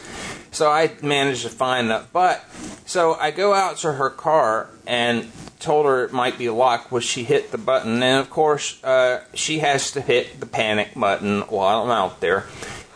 So 0.51 0.71
I 0.71 0.93
managed 1.03 1.43
to 1.43 1.49
find 1.51 1.91
that. 1.91 2.13
But 2.13 2.45
so 2.85 3.15
I 3.15 3.31
go 3.31 3.55
out 3.55 3.79
to 3.79 3.93
her 3.95 4.11
car 4.11 4.69
and 4.87 5.31
told 5.59 5.87
her 5.87 6.05
it 6.05 6.13
might 6.13 6.37
be 6.39 6.49
locked. 6.51 6.93
Was 6.93 7.05
she 7.05 7.25
hit 7.25 7.51
the 7.51 7.59
button? 7.59 8.03
And 8.03 8.21
of 8.21 8.29
course, 8.31 8.83
uh, 8.85 9.25
she 9.35 9.59
has 9.61 9.91
to 9.93 10.01
hit 10.03 10.39
the 10.41 10.47
panic 10.47 10.91
button 10.95 11.41
while 11.43 11.83
I'm 11.85 11.91
out 11.91 12.21
there. 12.21 12.45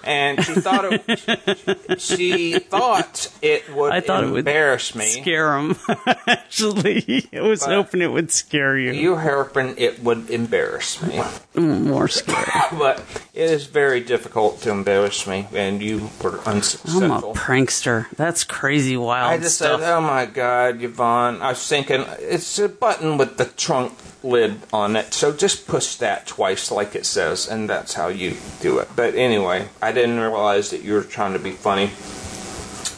And 0.04 0.44
she 0.44 0.54
thought 0.54 0.84
it. 0.90 2.00
she 2.00 2.58
thought 2.58 3.32
it 3.42 3.72
would 3.74 3.92
I 3.92 4.00
thought 4.00 4.24
it 4.24 4.30
would 4.30 4.38
embarrass 4.40 4.94
me. 4.94 5.06
Scare 5.06 5.56
him. 5.56 5.76
Actually, 6.26 7.28
I 7.32 7.40
was 7.40 7.64
hoping 7.64 8.02
it 8.02 8.10
would 8.12 8.30
scare 8.30 8.76
you. 8.76 8.92
You 8.92 9.16
hoping 9.16 9.74
it 9.78 10.02
would 10.02 10.30
embarrass 10.30 11.02
me. 11.02 11.18
Mm, 11.54 11.84
More 11.84 12.08
scary. 12.08 12.44
but 12.78 13.02
it 13.34 13.50
is 13.50 13.66
very 13.66 14.00
difficult 14.00 14.60
to 14.62 14.70
embarrass 14.70 15.26
me, 15.26 15.46
and 15.54 15.82
you 15.82 16.10
were 16.22 16.40
unsuccessful. 16.40 17.02
I'm 17.04 17.12
a 17.12 17.32
prankster. 17.34 18.06
That's 18.16 18.44
crazy 18.44 18.96
wild 18.96 19.32
I 19.32 19.38
just 19.38 19.56
stuff. 19.56 19.80
said, 19.80 19.92
"Oh 19.96 20.00
my 20.00 20.26
God, 20.26 20.82
Yvonne!" 20.82 21.40
I 21.42 21.50
was 21.50 21.66
thinking 21.66 22.04
it's 22.18 22.58
a 22.58 22.68
button 22.68 23.18
with 23.18 23.36
the 23.36 23.44
trunk 23.44 23.92
lid 24.24 24.60
on 24.72 24.96
it, 24.96 25.12
so 25.14 25.32
just 25.32 25.66
push 25.66 25.96
that 25.96 26.26
twice, 26.26 26.70
like 26.70 26.94
it 26.94 27.04
says, 27.06 27.48
and 27.48 27.68
that's 27.68 27.94
how 27.94 28.08
you 28.08 28.36
do 28.60 28.78
it. 28.78 28.88
But 28.94 29.14
anyway, 29.14 29.68
I 29.80 29.92
didn't 29.92 30.18
realize 30.20 30.70
that 30.70 30.82
you 30.82 30.94
were 30.94 31.02
trying 31.02 31.32
to 31.32 31.38
be 31.38 31.52
funny. 31.52 31.90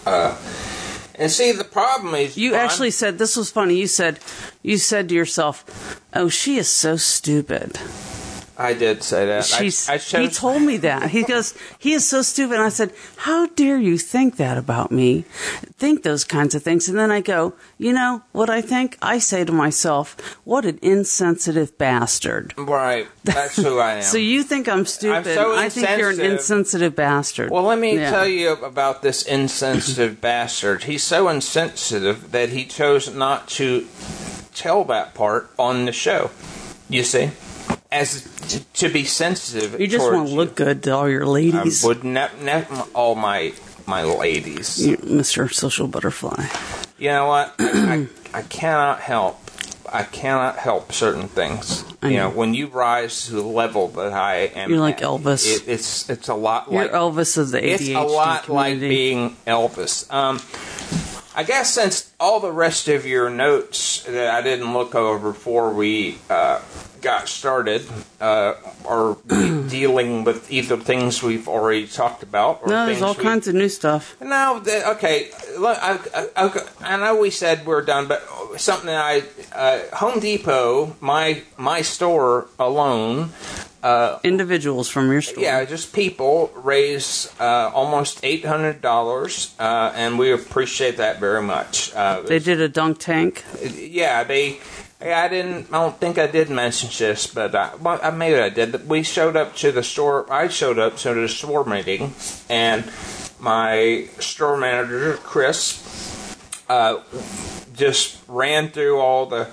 Uh, 0.07 0.37
and 1.17 1.31
see, 1.31 1.53
the 1.53 1.65
problem 1.65 2.15
is 2.15 2.37
You 2.37 2.51
Yvonne- 2.51 2.61
actually 2.61 2.91
said 2.91 3.19
this 3.19 3.37
was 3.37 3.51
funny. 3.51 3.77
You 3.77 3.87
said 3.87 4.19
you 4.63 4.79
said 4.79 5.09
to 5.09 5.15
yourself, 5.15 6.01
"Oh, 6.13 6.29
she 6.29 6.57
is 6.59 6.69
so 6.69 6.97
stupid." 6.97 7.79
I 8.57 8.73
did 8.75 9.03
say 9.03 9.27
that. 9.27 9.39
I- 9.41 9.43
She's. 9.43 9.89
I, 9.89 9.99
he 9.99 10.29
chose- 10.29 10.39
told 10.39 10.63
me 10.63 10.77
that. 10.79 11.11
He 11.11 11.25
goes, 11.25 11.55
"He 11.79 11.93
is 11.93 12.09
so 12.09 12.23
stupid." 12.23 12.55
And 12.55 12.63
I 12.63 12.69
said, 12.69 12.93
"How 13.17 13.47
dare 13.47 13.79
you 13.79 13.99
think 13.99 14.37
that 14.37 14.57
about 14.57 14.93
me? 14.93 15.25
Think 15.77 16.03
those 16.05 16.23
kinds 16.25 16.55
of 16.55 16.63
things?" 16.63 16.89
And 16.89 16.97
then 16.97 17.11
I 17.11 17.21
go, 17.21 17.55
"You 17.79 17.93
know 17.93 18.23
what 18.33 18.49
I 18.51 18.61
think?" 18.61 18.97
I 19.03 19.19
say 19.19 19.45
to 19.45 19.51
myself, 19.53 20.17
"What 20.45 20.65
an 20.67 20.79
insensitive 20.83 21.77
bastard." 21.79 22.55
Right, 22.57 23.09
that's 23.25 23.57
who 23.57 23.79
I 23.81 23.95
am. 23.97 24.03
So 24.03 24.19
you 24.19 24.43
think 24.45 24.69
I'm 24.69 24.87
stupid? 24.87 25.17
I'm 25.17 25.25
so 25.35 25.57
I 25.57 25.69
think 25.69 25.89
you're 25.99 26.11
an 26.11 26.21
insensitive. 26.21 26.33
insensitive 26.39 26.97
bastard. 26.97 27.51
Well, 27.51 27.65
let 27.65 27.79
me 27.81 27.97
Yeah. 27.97 28.11
tell 28.11 28.29
you 28.29 28.51
about 28.53 29.03
this 29.03 29.23
insensitive 29.23 30.21
bastard. 30.21 30.85
He's 30.85 31.03
so 31.03 31.29
insensitive 31.29 32.31
that 32.31 32.51
he 32.51 32.65
chose 32.65 33.13
not 33.13 33.49
to 33.59 33.87
tell 34.55 34.85
that 34.85 35.15
part 35.15 35.51
on 35.59 35.87
the 35.87 35.93
show. 35.93 36.31
You 36.89 37.03
see, 37.03 37.31
as 37.95 38.23
t- 38.49 38.65
to 38.75 38.89
be 38.93 39.05
sensitive. 39.05 39.81
You 39.81 39.87
just 39.87 40.05
want 40.11 40.29
to 40.29 40.35
look 40.35 40.55
good 40.57 40.83
to 40.83 40.91
all 40.91 41.09
your 41.09 41.27
ladies. 41.27 41.85
I 41.85 41.89
would 41.89 42.05
ne- 42.05 42.29
ne- 42.43 42.67
all 42.95 43.15
my 43.15 43.55
my 43.87 44.03
ladies. 44.03 44.85
You- 44.85 44.97
Mr. 44.99 45.53
Social 45.53 45.87
Butterfly. 45.87 46.47
You 46.99 47.11
know 47.11 47.27
what? 47.27 47.55
I, 47.59 48.09
I, 48.35 48.39
I 48.39 48.43
cannot 48.43 49.01
help. 49.01 49.39
I 49.93 50.03
cannot 50.03 50.57
help 50.57 50.93
certain 50.93 51.29
things. 51.29 51.85
You 52.03 52.17
know, 52.17 52.31
when 52.31 52.53
you 52.53 52.67
rise 52.67 53.27
to 53.27 53.33
the 53.35 53.43
level 53.43 53.89
that 53.89 54.13
I 54.13 54.51
am, 54.57 54.69
You're 54.71 54.81
like 54.81 54.97
at, 54.99 55.05
Elvis. 55.05 55.47
It, 55.47 55.69
it's 55.69 56.11
it's 56.11 56.29
a 56.29 56.35
lot 56.35 56.71
You're 56.71 56.83
like 56.83 56.93
Elvis 56.93 57.39
of 57.39 57.51
the 57.51 57.61
ADHD 57.61 57.71
it's 57.71 57.89
a 57.91 58.01
lot 58.01 58.49
like 58.49 58.81
being 58.81 59.37
Elvis. 59.47 60.13
Um, 60.13 60.41
I 61.37 61.43
guess 61.43 61.75
since 61.75 62.13
all 62.21 62.39
the 62.41 62.53
rest 62.53 62.87
of 62.89 63.05
your 63.07 63.29
notes 63.29 64.03
that 64.05 64.33
I 64.35 64.41
didn't 64.41 64.73
look 64.73 64.95
over 64.95 65.33
before 65.33 65.71
we 65.75 66.19
uh, 66.31 66.61
got 67.01 67.29
started 67.29 67.83
uh, 68.21 68.55
are 68.87 69.17
dealing 69.27 70.23
with 70.23 70.51
either 70.53 70.77
things 70.77 71.23
we've 71.25 71.49
already 71.49 71.89
talked 71.89 72.23
about 72.23 72.61
or 72.63 72.69
No, 72.69 72.87
things 72.87 73.01
there's 73.01 73.03
all 73.03 73.15
we- 73.15 73.23
kinds 73.25 73.49
of 73.49 73.55
new 73.57 73.69
stuff. 73.69 74.17
no, 74.21 74.61
th- 74.65 74.85
okay. 74.87 75.31
Look, 75.59 75.77
I, 75.83 75.99
I, 76.37 76.45
okay, 76.47 76.61
I 76.81 76.97
know 76.99 77.17
we 77.17 77.31
said 77.31 77.67
we're 77.67 77.83
done, 77.83 78.07
but 78.07 78.23
something 78.61 78.87
that 78.87 79.03
I 79.05 79.23
uh, 79.55 79.97
Home 79.97 80.21
Depot, 80.21 80.95
my 81.01 81.43
my 81.57 81.83
store 81.83 82.47
alone, 82.61 83.31
Individuals 84.25 84.89
from 84.89 85.13
your 85.13 85.21
store. 85.21 85.45
yeah, 85.45 85.65
just 85.67 85.93
people 85.93 86.51
raise 86.57 87.29
uh, 87.39 87.71
almost 87.75 88.21
eight 88.25 88.45
hundred 88.45 88.81
dollars, 88.81 89.55
uh, 89.59 89.93
and 89.95 90.19
we 90.19 90.33
appreciate 90.33 90.97
that 90.97 91.21
very 91.21 91.43
much. 91.43 91.93
Uh, 91.95 92.23
They 92.23 92.39
did 92.39 92.61
a 92.63 92.69
dunk 92.69 92.99
tank. 92.99 93.45
yeah, 93.77 94.25
they. 94.25 94.59
I 95.03 95.29
didn't. 95.29 95.67
I 95.71 95.83
don't 95.83 95.99
think 96.01 96.17
I 96.17 96.27
did 96.27 96.49
mention 96.49 96.89
this, 96.97 97.27
but 97.27 97.55
I, 97.55 97.75
well, 97.77 98.01
I 98.03 98.11
maybe 98.11 98.41
I 98.41 98.49
did. 98.49 98.89
We 98.89 99.03
showed 99.03 99.37
up 99.37 99.55
to 99.57 99.71
the 99.71 99.83
store. 99.83 100.25
I 100.33 100.49
showed 100.49 100.79
up 100.79 100.97
to 101.05 101.13
the 101.13 101.29
store 101.29 101.65
meeting, 101.67 102.15
and 102.49 102.85
my 103.39 104.09
store 104.19 104.57
manager 104.57 105.19
Chris 105.23 105.83
uh, 106.71 107.03
just 107.75 108.23
ran 108.29 108.71
through 108.71 108.99
all 108.99 109.27
the 109.27 109.45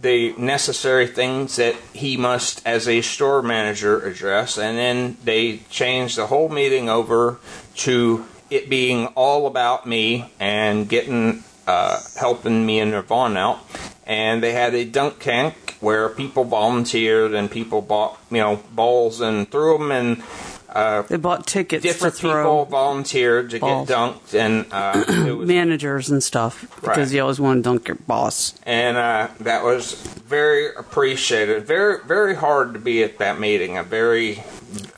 the 0.00 0.32
necessary 0.36 1.06
things 1.06 1.56
that 1.56 1.74
he 1.92 2.16
must, 2.16 2.64
as 2.66 2.86
a 2.86 3.00
store 3.00 3.42
manager, 3.42 4.00
address, 4.00 4.56
and 4.56 4.78
then 4.78 5.16
they 5.24 5.58
changed 5.70 6.16
the 6.16 6.28
whole 6.28 6.48
meeting 6.48 6.88
over 6.88 7.38
to 7.74 8.24
it 8.50 8.70
being 8.70 9.06
all 9.08 9.46
about 9.46 9.86
me 9.86 10.32
and 10.38 10.88
getting 10.88 11.42
uh, 11.66 12.00
helping 12.18 12.64
me 12.64 12.80
and 12.80 12.94
Yvonne 12.94 13.36
out. 13.36 13.58
And 14.06 14.42
they 14.42 14.52
had 14.52 14.74
a 14.74 14.84
dunk 14.84 15.18
tank 15.18 15.76
where 15.80 16.08
people 16.08 16.44
volunteered 16.44 17.34
and 17.34 17.50
people 17.50 17.82
bought 17.82 18.18
you 18.30 18.38
know 18.38 18.56
balls 18.72 19.20
and 19.20 19.50
threw 19.50 19.78
them 19.78 19.90
and. 19.90 20.22
Uh, 20.68 21.02
They 21.02 21.16
bought 21.16 21.46
tickets 21.46 21.82
different 21.82 22.16
to 22.16 22.20
people 22.28 22.64
volunteered 22.66 23.50
to 23.50 23.58
balls. 23.58 23.88
get 23.88 23.96
dunked, 23.96 24.34
and 24.34 24.66
uh, 24.70 25.34
was 25.36 25.48
managers 25.48 26.10
and 26.10 26.22
stuff 26.22 26.60
because 26.80 26.98
Right. 26.98 27.10
you 27.12 27.22
always 27.22 27.40
want 27.40 27.58
to 27.58 27.62
dunk 27.70 27.88
your 27.88 27.96
boss. 28.06 28.52
and 28.64 28.96
uh, 28.98 29.28
that 29.40 29.64
was 29.64 29.94
very 29.94 30.68
appreciated. 30.74 31.66
Very, 31.66 31.98
very 32.06 32.34
hard 32.34 32.74
to 32.74 32.78
be 32.78 33.02
at 33.02 33.16
that 33.18 33.40
meeting. 33.40 33.78
A 33.78 33.82
very, 33.82 34.42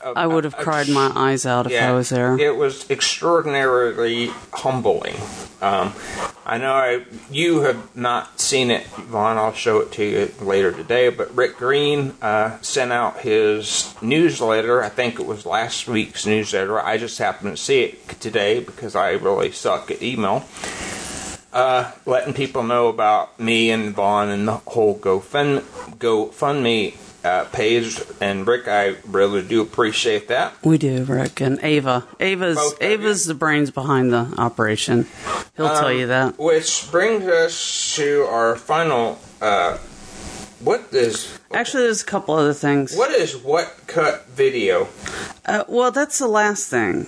uh, 0.03 0.13
I 0.15 0.27
would 0.27 0.43
have 0.43 0.55
uh, 0.55 0.63
cried 0.63 0.89
my 0.89 1.11
eyes 1.15 1.45
out 1.45 1.71
if 1.71 1.81
I 1.81 1.91
was 1.91 2.09
there. 2.09 2.37
It 2.37 2.55
was 2.55 2.89
extraordinarily 2.89 4.31
humbling. 4.53 5.15
Um, 5.61 5.93
I 6.45 6.57
know 6.57 6.73
I, 6.73 7.05
you 7.29 7.61
have 7.61 7.95
not 7.95 8.39
seen 8.39 8.71
it, 8.71 8.85
Vaughn. 8.87 9.37
I'll 9.37 9.53
show 9.53 9.79
it 9.79 9.91
to 9.93 10.03
you 10.03 10.31
later 10.45 10.71
today. 10.71 11.09
But 11.09 11.35
Rick 11.35 11.57
Green 11.57 12.15
uh, 12.21 12.59
sent 12.61 12.91
out 12.91 13.19
his 13.19 13.93
newsletter. 14.01 14.83
I 14.83 14.89
think 14.89 15.19
it 15.19 15.25
was 15.25 15.45
last 15.45 15.87
week's 15.87 16.25
newsletter. 16.25 16.79
I 16.79 16.97
just 16.97 17.19
happened 17.19 17.55
to 17.55 17.61
see 17.61 17.81
it 17.81 18.19
today 18.19 18.59
because 18.59 18.95
I 18.95 19.11
really 19.11 19.51
suck 19.51 19.91
at 19.91 20.01
email 20.01 20.45
uh, 21.53 21.91
letting 22.05 22.33
people 22.33 22.63
know 22.63 22.87
about 22.87 23.39
me 23.39 23.71
and 23.71 23.93
Vaughn 23.93 24.29
and 24.29 24.47
the 24.47 24.53
whole 24.53 24.97
GoFund 24.97 25.61
GoFundMe 25.97 26.95
uh, 27.23 27.45
page. 27.45 27.99
And 28.19 28.47
Rick, 28.47 28.67
I 28.67 28.95
really 29.05 29.41
do 29.41 29.61
appreciate 29.61 30.27
that. 30.29 30.53
We 30.63 30.77
do, 30.77 31.03
Rick 31.03 31.41
and 31.41 31.59
Ava. 31.63 32.05
Ava's 32.19 32.57
Both. 32.57 32.81
Ava's 32.81 33.25
the 33.25 33.33
brains 33.33 33.71
behind 33.71 34.11
the 34.11 34.33
operation. 34.37 35.07
He'll 35.57 35.67
He'll 35.67 35.79
tell 35.79 35.91
you 35.93 36.07
that. 36.07 36.37
Which 36.39 36.89
brings 36.91 37.25
us 37.25 37.95
to 37.95 38.23
our 38.23 38.55
final. 38.55 39.19
Uh, 39.41 39.77
what 40.59 40.93
is 40.93 41.39
Actually, 41.53 41.83
there's 41.83 42.03
a 42.03 42.05
couple 42.05 42.35
other 42.35 42.53
things. 42.53 42.95
what 42.95 43.11
is 43.11 43.35
what 43.35 43.75
cut 43.87 44.27
video? 44.27 44.87
Uh, 45.45 45.63
well, 45.67 45.91
that's 45.91 46.19
the 46.19 46.27
last 46.27 46.69
thing 46.69 47.07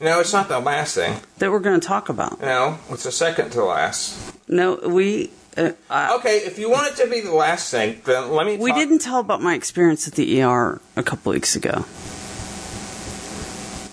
No, 0.00 0.20
it's 0.20 0.32
not 0.32 0.48
the 0.48 0.58
last 0.58 0.96
thing. 0.96 1.20
that 1.38 1.50
we're 1.50 1.60
going 1.60 1.80
to 1.80 1.86
talk 1.86 2.08
about. 2.08 2.40
No, 2.40 2.78
it's 2.90 3.04
the 3.04 3.12
second 3.12 3.50
to 3.50 3.64
last. 3.64 4.36
No, 4.48 4.76
we. 4.86 5.30
Uh, 5.56 5.72
Okay, 6.18 6.38
if 6.38 6.58
you 6.58 6.70
want 6.70 6.88
it 6.88 7.02
to 7.02 7.08
be 7.10 7.20
the 7.20 7.32
last 7.34 7.70
thing, 7.70 8.00
then 8.04 8.30
let 8.30 8.46
me. 8.46 8.56
We 8.56 8.70
talk- 8.70 8.78
didn't 8.78 8.98
tell 8.98 9.20
about 9.20 9.42
my 9.42 9.54
experience 9.54 10.06
at 10.06 10.14
the 10.14 10.42
ER 10.42 10.80
a 10.96 11.02
couple 11.02 11.32
weeks 11.32 11.56
ago. 11.56 11.84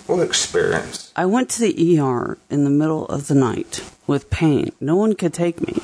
What 0.07 0.21
experience? 0.21 1.11
I 1.15 1.25
went 1.25 1.49
to 1.51 1.61
the 1.61 1.99
ER 1.99 2.37
in 2.49 2.65
the 2.65 2.69
middle 2.69 3.05
of 3.05 3.27
the 3.27 3.35
night 3.35 3.81
with 4.05 4.29
pain. 4.29 4.73
No 4.81 4.97
one 4.97 5.15
could 5.15 5.33
take 5.33 5.65
me. 5.65 5.81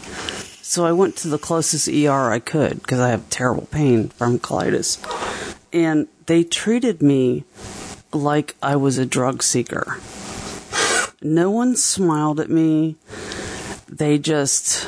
So 0.62 0.86
I 0.86 0.92
went 0.92 1.16
to 1.18 1.30
the 1.30 1.38
closest 1.40 1.88
ER 1.88 2.30
I 2.32 2.40
could 2.40 2.82
because 2.82 3.00
I 3.00 3.10
have 3.10 3.30
terrible 3.30 3.68
pain 3.72 4.10
from 4.10 4.38
colitis. 4.38 4.98
And 5.72 6.08
they 6.26 6.44
treated 6.44 7.02
me 7.02 7.46
like 8.12 8.56
I 8.62 8.76
was 8.76 8.98
a 8.98 9.06
drug 9.06 9.42
seeker. 9.42 9.98
No 11.22 11.50
one 11.50 11.76
smiled 11.76 12.40
at 12.40 12.50
me. 12.50 12.98
They 13.88 14.18
just 14.20 14.86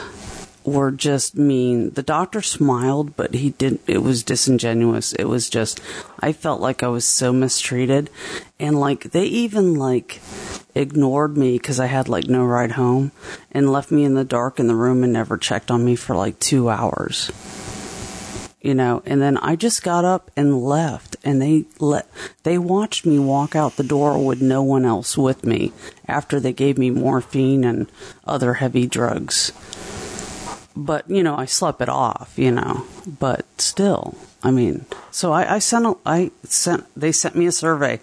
were 0.64 0.92
just 0.92 1.36
mean. 1.36 1.92
The 1.92 2.04
doctor 2.04 2.42
smiled, 2.42 3.16
but 3.16 3.34
he 3.34 3.52
didn't, 3.52 3.82
it 3.88 4.00
was 4.00 4.24
disingenuous. 4.24 5.14
It 5.14 5.26
was 5.26 5.50
just, 5.50 5.82
I 6.20 6.34
felt 6.34 6.62
like 6.62 6.84
I 6.84 6.88
was 6.88 7.06
so 7.06 7.34
mistreated. 7.34 8.10
And 8.60 8.80
like, 8.80 9.12
they 9.12 9.26
even 9.26 9.76
like 9.76 10.22
ignored 10.76 11.38
me 11.38 11.58
because 11.58 11.80
I 11.80 11.88
had 11.88 12.08
like 12.08 12.28
no 12.28 12.46
ride 12.46 12.74
home 12.74 13.12
and 13.52 13.72
left 13.72 13.92
me 13.92 14.04
in 14.04 14.14
the 14.14 14.24
dark 14.24 14.60
in 14.60 14.68
the 14.68 14.76
room 14.76 15.04
and 15.04 15.14
never 15.14 15.38
checked 15.38 15.72
on 15.72 15.84
me 15.84 15.96
for 15.96 16.16
like 16.16 16.40
two 16.40 16.70
hours. 16.70 17.32
You 18.62 18.76
know, 18.76 19.02
and 19.08 19.20
then 19.20 19.38
I 19.38 19.56
just 19.56 19.82
got 19.82 20.06
up 20.06 20.30
and 20.38 20.62
left 20.62 21.16
and 21.24 21.42
they 21.42 21.66
let, 21.80 22.08
they 22.44 22.60
watched 22.60 23.08
me 23.08 23.18
walk 23.18 23.56
out 23.56 23.76
the 23.76 23.84
door 23.84 24.24
with 24.24 24.40
no 24.40 24.62
one 24.62 24.86
else 24.86 25.18
with 25.18 25.44
me 25.44 25.74
after 26.08 26.40
they 26.40 26.54
gave 26.54 26.78
me 26.78 26.92
morphine 26.92 27.64
and 27.64 27.88
other 28.24 28.56
heavy 28.56 28.86
drugs 28.86 29.52
but 30.76 31.10
you 31.10 31.24
know, 31.24 31.36
I 31.36 31.46
slept 31.46 31.82
it 31.82 31.90
off, 31.90 32.34
you 32.38 32.52
know. 32.52 32.86
But 33.06 33.46
still, 33.60 34.16
I 34.44 34.52
mean, 34.52 34.86
so 35.12 35.32
I, 35.32 35.56
I 35.56 35.60
sent, 35.60 35.86
a, 35.86 35.96
I 36.06 36.32
sent, 36.44 36.86
they 36.96 37.12
sent 37.12 37.36
me 37.36 37.46
a 37.46 37.52
survey, 37.52 38.00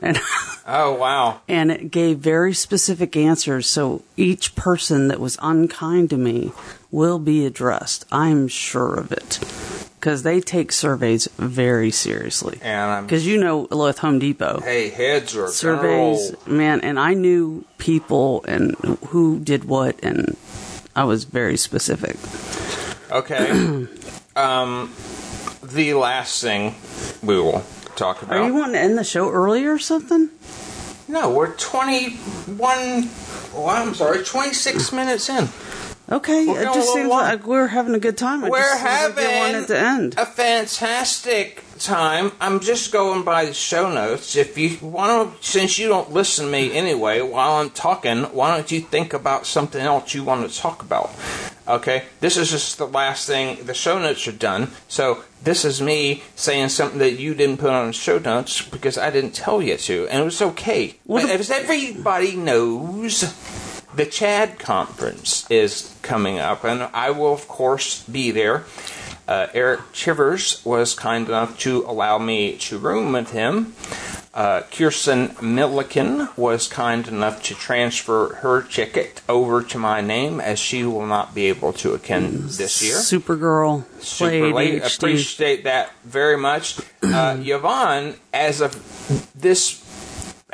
and 0.00 0.18
Oh 0.66 0.94
wow! 0.94 1.40
and 1.46 1.70
it 1.70 1.90
gave 1.90 2.18
very 2.18 2.54
specific 2.54 3.16
answers. 3.16 3.66
So 3.66 4.02
each 4.16 4.56
person 4.56 5.08
that 5.08 5.20
was 5.20 5.38
unkind 5.42 6.10
to 6.10 6.16
me 6.16 6.52
will 6.90 7.18
be 7.18 7.44
addressed. 7.44 8.06
I'm 8.10 8.48
sure 8.48 8.94
of 8.94 9.12
it, 9.12 9.40
because 10.00 10.22
they 10.22 10.40
take 10.40 10.72
surveys 10.72 11.28
very 11.36 11.90
seriously. 11.90 12.58
And 12.62 12.90
I'm 12.90 13.04
Because 13.04 13.26
you 13.26 13.38
know, 13.38 13.68
with 13.70 13.98
Home 13.98 14.18
Depot, 14.18 14.60
hey 14.60 14.88
heads 14.88 15.36
are 15.36 15.48
surveys, 15.48 16.30
gonna 16.30 16.56
man, 16.56 16.80
and 16.80 16.98
I 16.98 17.12
knew 17.12 17.66
people 17.76 18.42
and 18.48 18.74
who 19.08 19.40
did 19.40 19.64
what, 19.64 20.02
and 20.02 20.34
I 20.96 21.04
was 21.04 21.24
very 21.24 21.56
specific. 21.56 22.16
Okay. 23.10 23.86
um, 24.36 24.92
the 25.62 25.94
last 25.94 26.42
thing 26.42 26.74
we 27.22 27.36
will 27.36 27.64
talk 27.96 28.22
about. 28.22 28.38
Are 28.38 28.46
you 28.46 28.54
wanting 28.54 28.74
to 28.74 28.80
end 28.80 28.98
the 28.98 29.04
show 29.04 29.30
early 29.30 29.64
or 29.66 29.78
something? 29.78 30.30
No, 31.06 31.30
we're 31.30 31.54
21. 31.54 33.08
Well, 33.52 33.68
I'm 33.68 33.94
sorry, 33.94 34.24
26 34.24 34.92
minutes 34.92 35.28
in. 35.28 35.48
Okay, 36.12 36.46
We're 36.46 36.60
it 36.60 36.74
just 36.74 36.92
seems 36.92 37.08
long. 37.08 37.20
like 37.20 37.46
we're 37.46 37.66
having 37.66 37.94
a 37.94 37.98
good 37.98 38.18
time. 38.18 38.44
It 38.44 38.50
We're 38.50 38.58
just 38.58 38.72
seems 38.74 39.16
like 39.16 39.26
having 39.26 39.62
it 39.62 39.66
to 39.68 39.78
end. 39.78 40.14
a 40.18 40.26
fantastic 40.26 41.64
time. 41.78 42.32
I'm 42.40 42.60
just 42.60 42.92
going 42.92 43.22
by 43.24 43.46
the 43.46 43.54
show 43.54 43.90
notes. 43.90 44.36
If 44.36 44.58
you 44.58 44.76
want 44.86 45.40
to, 45.40 45.46
since 45.48 45.78
you 45.78 45.88
don't 45.88 46.12
listen 46.12 46.44
to 46.46 46.52
me 46.52 46.72
anyway 46.76 47.22
while 47.22 47.52
I'm 47.54 47.70
talking, 47.70 48.24
why 48.24 48.54
don't 48.54 48.70
you 48.70 48.80
think 48.82 49.14
about 49.14 49.46
something 49.46 49.80
else 49.80 50.12
you 50.14 50.24
want 50.24 50.48
to 50.50 50.54
talk 50.58 50.82
about? 50.82 51.10
Okay, 51.66 52.04
this 52.20 52.36
is 52.36 52.50
just 52.50 52.76
the 52.76 52.86
last 52.86 53.26
thing. 53.26 53.64
The 53.64 53.72
show 53.72 53.98
notes 53.98 54.28
are 54.28 54.32
done. 54.32 54.68
So 54.88 55.24
this 55.42 55.64
is 55.64 55.80
me 55.80 56.22
saying 56.36 56.68
something 56.68 56.98
that 56.98 57.18
you 57.18 57.34
didn't 57.34 57.56
put 57.56 57.70
on 57.70 57.86
the 57.86 57.92
show 57.94 58.18
notes 58.18 58.60
because 58.60 58.98
I 58.98 59.08
didn't 59.08 59.32
tell 59.34 59.62
you 59.62 59.78
to, 59.78 60.06
and 60.08 60.20
it 60.20 60.24
was 60.24 60.42
okay. 60.42 60.96
But 61.06 61.24
if- 61.24 61.40
as 61.40 61.50
everybody 61.50 62.36
knows, 62.36 63.22
the 63.96 64.06
CHADD 64.06 64.58
conference 64.58 65.48
is 65.50 65.94
coming 66.02 66.38
up, 66.38 66.64
and 66.64 66.82
I 66.92 67.10
will, 67.10 67.32
of 67.32 67.48
course, 67.48 68.02
be 68.04 68.30
there. 68.30 68.64
Uh, 69.26 69.46
Eric 69.54 69.80
Tivers 69.92 70.64
was 70.66 70.94
kind 70.94 71.28
enough 71.28 71.58
to 71.60 71.84
allow 71.86 72.18
me 72.18 72.56
to 72.58 72.78
room 72.78 73.12
with 73.12 73.30
him. 73.30 73.74
Uh, 74.34 74.62
Kirsten 74.72 75.36
Milliken 75.40 76.28
was 76.36 76.66
kind 76.66 77.06
enough 77.06 77.40
to 77.44 77.54
transfer 77.54 78.34
her 78.42 78.62
ticket 78.62 79.22
over 79.28 79.62
to 79.62 79.78
my 79.78 80.00
name 80.00 80.40
as 80.40 80.58
she 80.58 80.84
will 80.84 81.06
not 81.06 81.36
be 81.36 81.46
able 81.46 81.72
to 81.74 81.94
attend 81.94 82.40
this 82.50 82.82
year. 82.82 82.96
Supergirl 82.96 83.84
Super 84.02 84.52
late. 84.52 84.82
Appreciate 84.84 85.64
that 85.64 85.92
very 86.02 86.36
much. 86.36 86.80
Uh, 87.00 87.36
Yvonne, 87.40 88.14
as 88.32 88.60
of 88.60 88.74
this, 89.36 89.83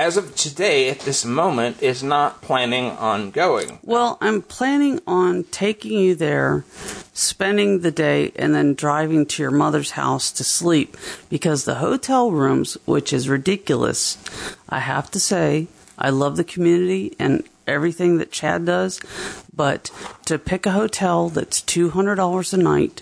as 0.00 0.16
of 0.16 0.34
today, 0.34 0.88
at 0.88 1.00
this 1.00 1.26
moment, 1.26 1.82
is 1.82 2.02
not 2.02 2.40
planning 2.40 2.86
on 2.92 3.30
going. 3.30 3.78
Well, 3.82 4.16
I'm 4.22 4.40
planning 4.40 4.98
on 5.06 5.44
taking 5.44 5.98
you 5.98 6.14
there, 6.14 6.64
spending 7.12 7.80
the 7.80 7.90
day, 7.90 8.32
and 8.36 8.54
then 8.54 8.72
driving 8.72 9.26
to 9.26 9.42
your 9.42 9.50
mother's 9.50 9.90
house 9.90 10.32
to 10.32 10.42
sleep 10.42 10.96
because 11.28 11.66
the 11.66 11.74
hotel 11.74 12.30
rooms, 12.30 12.78
which 12.86 13.12
is 13.12 13.28
ridiculous, 13.28 14.16
I 14.70 14.78
have 14.78 15.10
to 15.10 15.20
say, 15.20 15.68
I 15.98 16.08
love 16.08 16.38
the 16.38 16.44
community 16.44 17.14
and 17.18 17.46
everything 17.66 18.16
that 18.16 18.32
CHADD 18.32 18.64
does, 18.64 19.00
but 19.54 19.90
to 20.24 20.38
pick 20.38 20.64
a 20.64 20.70
hotel 20.70 21.28
that's 21.28 21.60
$200 21.60 22.54
a 22.54 22.56
night 22.56 23.00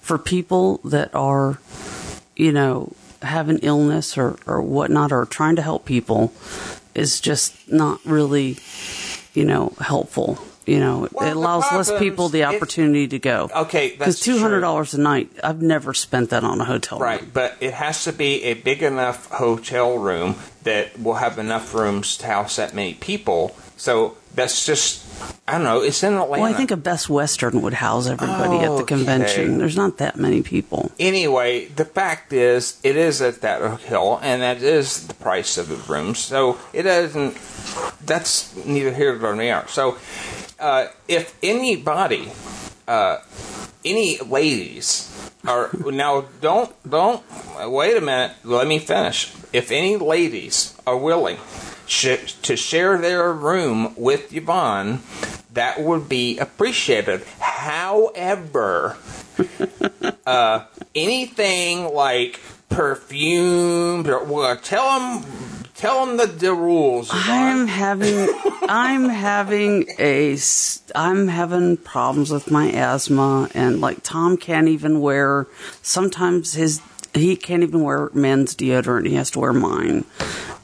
for 0.00 0.18
people 0.18 0.78
that 0.82 1.14
are, 1.14 1.60
you 2.34 2.50
know, 2.50 2.92
have 3.22 3.48
an 3.48 3.58
illness 3.62 4.16
or, 4.16 4.36
or 4.46 4.62
whatnot 4.62 5.12
or 5.12 5.24
trying 5.26 5.56
to 5.56 5.62
help 5.62 5.84
people 5.84 6.32
is 6.94 7.20
just 7.20 7.70
not 7.70 8.00
really, 8.04 8.56
you 9.34 9.44
know, 9.44 9.72
helpful. 9.80 10.38
You 10.66 10.78
know, 10.78 11.08
Well, 11.12 11.26
it 11.28 11.34
allows 11.36 11.64
less 11.72 11.90
people 11.98 12.28
the 12.28 12.42
it- 12.42 12.44
opportunity 12.54 13.08
to 13.08 13.18
go. 13.18 13.50
Okay, 13.56 13.90
Because 13.98 14.20
two 14.20 14.38
hundred 14.38 14.60
dollars 14.60 14.94
a 14.94 15.00
night, 15.00 15.30
I've 15.42 15.62
never 15.62 15.94
spent 15.94 16.30
that 16.30 16.44
on 16.44 16.60
a 16.60 16.64
hotel. 16.64 16.98
room. 16.98 17.08
Right, 17.08 17.32
but 17.32 17.56
it 17.60 17.74
has 17.74 18.04
to 18.04 18.12
be 18.12 18.44
a 18.44 18.54
big 18.54 18.82
enough 18.82 19.28
hotel 19.30 19.98
room 19.98 20.36
that 20.62 21.00
will 21.00 21.14
have 21.14 21.38
enough 21.38 21.74
rooms 21.74 22.16
to 22.18 22.26
house 22.26 22.56
that 22.56 22.74
many 22.74 22.94
people. 22.94 23.56
So 23.80 24.18
that's 24.34 24.66
just, 24.66 25.02
I 25.48 25.52
don't 25.52 25.64
know, 25.64 25.80
it's 25.80 26.02
in 26.02 26.12
Atlanta. 26.12 26.42
Well, 26.42 26.52
I 26.52 26.54
think 26.54 26.70
a 26.70 26.76
Best 26.76 27.08
Western 27.08 27.62
would 27.62 27.72
house 27.72 28.08
everybody 28.08 28.56
at 28.58 28.66
the 28.66 28.82
Okay. 28.84 28.94
convention. 28.94 29.56
There's 29.56 29.74
not 29.74 29.96
that 29.96 30.16
many 30.16 30.42
people. 30.42 30.92
anyway, 31.00 31.64
the 31.64 31.86
fact 31.86 32.30
is, 32.34 32.76
it 32.82 32.94
is 32.96 33.22
at 33.22 33.40
that 33.40 33.80
hill, 33.80 34.20
and 34.22 34.42
that 34.42 34.60
is 34.60 35.06
the 35.06 35.14
price 35.14 35.56
of 35.56 35.68
the 35.70 35.76
rooms. 35.90 36.18
So 36.18 36.58
it 36.74 36.82
doesn't. 36.82 37.38
That's 38.04 38.54
neither 38.66 38.92
here 38.92 39.16
nor 39.18 39.34
there. 39.34 39.64
So, 39.68 39.96
uh, 40.58 40.88
if 41.08 41.34
anybody, 41.42 42.32
uh, 42.86 43.20
any 43.82 44.18
ladies 44.18 45.08
are 45.46 45.70
now, 45.86 46.26
don't 46.42 46.70
don't 46.88 47.22
wait 47.64 47.96
a 47.96 48.02
minute. 48.02 48.32
Let 48.44 48.66
me 48.66 48.78
finish. 48.78 49.32
If 49.54 49.70
any 49.72 49.96
ladies 49.96 50.74
are 50.86 50.98
willing 50.98 51.38
sh- 51.90 52.32
to 52.42 52.56
share 52.56 52.98
their 52.98 53.32
room 53.32 53.94
with 53.96 54.32
Yvonne, 54.34 55.00
that 55.52 55.80
would 55.80 56.08
be 56.08 56.38
appreciated. 56.38 57.22
However, 57.40 58.96
uh, 60.26 60.64
anything 60.94 61.92
like 61.92 62.40
perfume, 62.68 64.04
well, 64.04 64.56
tell 64.56 65.00
them, 65.00 65.24
tell 65.74 66.06
them 66.06 66.16
the, 66.16 66.26
the 66.26 66.54
rules. 66.54 67.10
I'm 67.12 67.66
having, 67.66 68.28
I'm 68.62 69.08
having 69.08 69.88
a, 69.98 70.36
I'm 70.94 71.28
having 71.28 71.76
problems 71.76 72.30
with 72.30 72.50
my 72.50 72.70
asthma, 72.70 73.50
and 73.54 73.80
like 73.80 74.02
Tom 74.02 74.36
can't 74.36 74.68
even 74.68 75.00
wear. 75.00 75.48
Sometimes 75.82 76.54
his, 76.54 76.80
he 77.12 77.34
can't 77.34 77.64
even 77.64 77.82
wear 77.82 78.10
men's 78.14 78.54
deodorant. 78.54 79.08
He 79.08 79.16
has 79.16 79.32
to 79.32 79.40
wear 79.40 79.52
mine, 79.52 80.04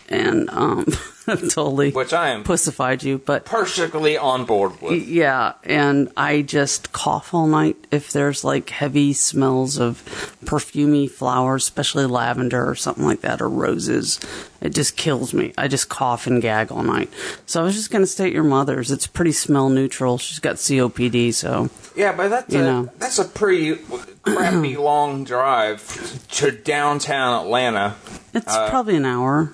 and 0.08 0.48
um, 0.50 0.86
totally 1.50 1.90
which 1.90 2.12
I 2.12 2.28
am 2.30 2.44
pussified 2.44 3.02
you, 3.02 3.18
but 3.18 3.44
perfectly 3.44 4.16
on 4.16 4.44
board 4.44 4.80
with. 4.80 5.06
yeah, 5.08 5.54
and 5.64 6.10
I 6.16 6.42
just 6.42 6.92
cough 6.92 7.34
all 7.34 7.46
night 7.46 7.76
if 7.90 8.12
there's 8.12 8.44
like 8.44 8.70
heavy 8.70 9.12
smells 9.12 9.78
of 9.78 10.02
perfumey 10.44 11.10
flowers, 11.10 11.64
especially 11.64 12.06
lavender 12.06 12.68
or 12.68 12.74
something 12.74 13.04
like 13.04 13.22
that, 13.22 13.40
or 13.42 13.48
roses. 13.48 14.20
It 14.60 14.70
just 14.70 14.96
kills 14.96 15.34
me. 15.34 15.52
I 15.58 15.68
just 15.68 15.88
cough 15.88 16.26
and 16.26 16.40
gag 16.40 16.72
all 16.72 16.82
night. 16.82 17.10
So 17.44 17.60
I 17.60 17.64
was 17.64 17.74
just 17.74 17.90
gonna 17.90 18.06
stay 18.06 18.26
at 18.26 18.32
your 18.32 18.44
mother's. 18.44 18.90
It's 18.90 19.06
pretty 19.06 19.32
smell 19.32 19.68
neutral. 19.68 20.18
She's 20.18 20.38
got 20.38 20.56
COPD, 20.56 21.34
so 21.34 21.68
Yeah, 21.94 22.12
but 22.16 22.28
that's 22.28 22.52
You 22.54 22.60
a 22.60 22.64
know. 22.64 22.90
that's 22.98 23.18
a 23.18 23.24
pretty 23.24 23.76
crappy 24.22 24.76
long 24.80 25.24
drive 25.24 26.26
to 26.32 26.50
downtown 26.52 27.44
Atlanta. 27.44 27.96
it's 28.32 28.46
Uh, 28.54 28.70
probably 28.70 28.96
an 28.96 29.04
hour. 29.04 29.52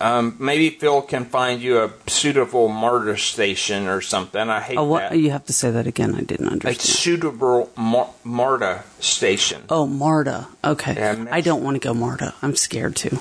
Um, 0.00 0.36
maybe 0.38 0.70
Phil 0.70 1.02
can 1.02 1.24
find 1.24 1.60
you 1.60 1.82
a 1.82 1.90
suitable 2.06 2.68
MARTA 2.68 3.18
station 3.18 3.88
or 3.88 4.00
something. 4.00 4.48
I 4.48 4.60
hate 4.60 4.76
Oh, 4.78 4.84
what? 4.84 5.10
that. 5.10 5.18
You 5.18 5.30
have 5.32 5.44
to 5.46 5.52
say 5.52 5.70
that 5.72 5.86
again. 5.86 6.14
I 6.14 6.20
didn't 6.20 6.48
understand. 6.48 6.76
A 6.76 6.80
suitable 6.80 7.70
Mar- 7.76 8.10
MARTA 8.24 8.84
station. 9.00 9.62
Oh, 9.68 9.86
Marta. 9.86 10.46
Okay. 10.64 10.94
Yeah. 10.94 11.24
I 11.30 11.40
don't 11.40 11.64
want 11.64 11.74
to 11.74 11.80
go 11.80 11.94
Marta. 11.94 12.34
I'm 12.42 12.54
scared 12.54 12.94
to. 12.96 13.18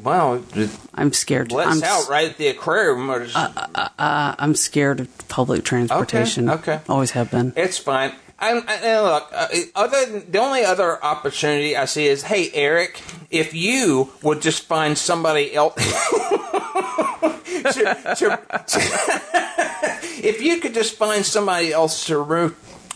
Well, 0.00 0.42
I'm 0.94 1.12
scared. 1.14 1.48
to. 1.50 1.56
let's 1.56 1.70
I'm, 1.70 1.82
out 1.82 2.08
right 2.10 2.28
at 2.30 2.36
the 2.36 2.48
aquarium. 2.48 3.10
or 3.10 3.24
just- 3.24 3.36
uh, 3.36 3.88
I'm 4.38 4.54
scared 4.54 5.00
of 5.00 5.28
public 5.28 5.64
transportation. 5.64 6.48
Okay, 6.50 6.74
okay. 6.74 6.84
Always 6.88 7.12
have 7.12 7.30
been. 7.30 7.52
It's 7.56 7.78
fine. 7.78 8.12
I, 8.44 8.50
I, 8.50 8.74
and 8.74 9.04
look, 9.04 9.30
uh, 9.32 9.48
other 9.74 10.04
than, 10.04 10.30
the 10.30 10.38
only 10.38 10.64
other 10.64 11.02
opportunity 11.02 11.76
I 11.76 11.86
see 11.86 12.06
is, 12.06 12.24
hey 12.24 12.50
Eric, 12.52 13.00
if 13.30 13.54
you 13.54 14.12
would 14.22 14.42
just 14.42 14.64
find 14.64 14.98
somebody 14.98 15.54
else. 15.54 15.74
to, 17.62 17.82
to, 18.18 18.40
if 20.22 20.42
you 20.42 20.60
could 20.60 20.74
just 20.74 20.96
find 20.96 21.24
somebody 21.24 21.72
else 21.72 22.04
to 22.06 22.18
room 22.20 22.54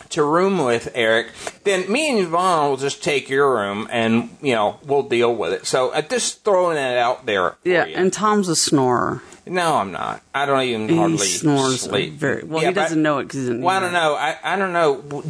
to 0.09 0.23
room 0.23 0.57
with 0.57 0.91
Eric, 0.95 1.27
then 1.63 1.91
me 1.91 2.09
and 2.09 2.19
Yvonne 2.19 2.69
will 2.69 2.77
just 2.77 3.03
take 3.03 3.29
your 3.29 3.55
room 3.55 3.87
and 3.91 4.29
you 4.41 4.53
know 4.53 4.79
we'll 4.83 5.03
deal 5.03 5.35
with 5.35 5.53
it. 5.53 5.65
So 5.65 5.89
uh, 5.89 6.01
just 6.01 6.43
throwing 6.43 6.77
it 6.77 6.97
out 6.97 7.25
there. 7.25 7.55
Yeah, 7.63 7.85
you. 7.85 7.95
and 7.95 8.13
Tom's 8.13 8.49
a 8.49 8.55
snorer. 8.55 9.23
No, 9.49 9.75
I'm 9.75 9.91
not. 9.91 10.21
I 10.33 10.45
don't 10.45 10.61
even 10.63 10.89
He 10.89 10.95
hardly 10.97 11.17
snores 11.17 11.81
sleep. 11.81 12.13
very 12.13 12.43
well. 12.43 12.61
Yeah, 12.61 12.69
he 12.69 12.73
doesn't 12.73 13.01
know 13.01 13.17
it 13.19 13.23
because 13.23 13.41
he 13.41 13.47
doesn't. 13.47 13.61
Well, 13.61 13.75
I 13.75 13.79
don't 13.79 13.93
know. 13.93 14.15
I, 14.15 14.37
I 14.43 14.55
don't 14.55 14.73
know. 14.73 15.23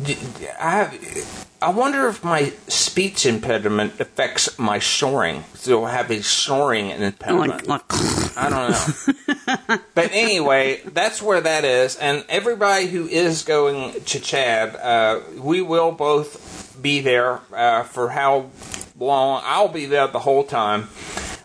I 0.60 0.71
have. 0.71 1.45
I 1.62 1.71
wonder 1.71 2.08
if 2.08 2.23
my 2.23 2.53
speech 2.67 3.25
impediment 3.25 3.99
affects 3.99 4.58
my 4.58 4.79
snoring. 4.79 5.43
So 5.55 5.84
I 5.84 5.91
have 5.91 6.10
a 6.10 6.21
snoring 6.23 6.88
it. 6.88 7.01
impediment. 7.01 7.67
Like, 7.67 7.91
like 7.91 8.38
I 8.38 8.49
don't 8.49 9.67
know. 9.67 9.77
but 9.95 10.10
anyway, 10.13 10.82
that's 10.86 11.21
where 11.21 11.41
that 11.41 11.65
is. 11.65 11.97
And 11.97 12.23
everybody 12.29 12.88
who 12.88 13.08
is 13.08 13.43
going 13.43 13.93
to 13.93 14.19
CHADD, 14.19 14.79
uh, 14.82 15.41
we 15.41 15.62
will 15.62 15.91
both 15.91 16.77
be 16.82 17.01
there 17.01 17.41
uh, 17.53 17.84
for 17.84 18.10
how 18.10 18.51
long? 18.97 19.41
I'll 19.45 19.67
be 19.67 19.86
there 19.86 20.08
the 20.08 20.19
whole 20.19 20.43
time. 20.43 20.88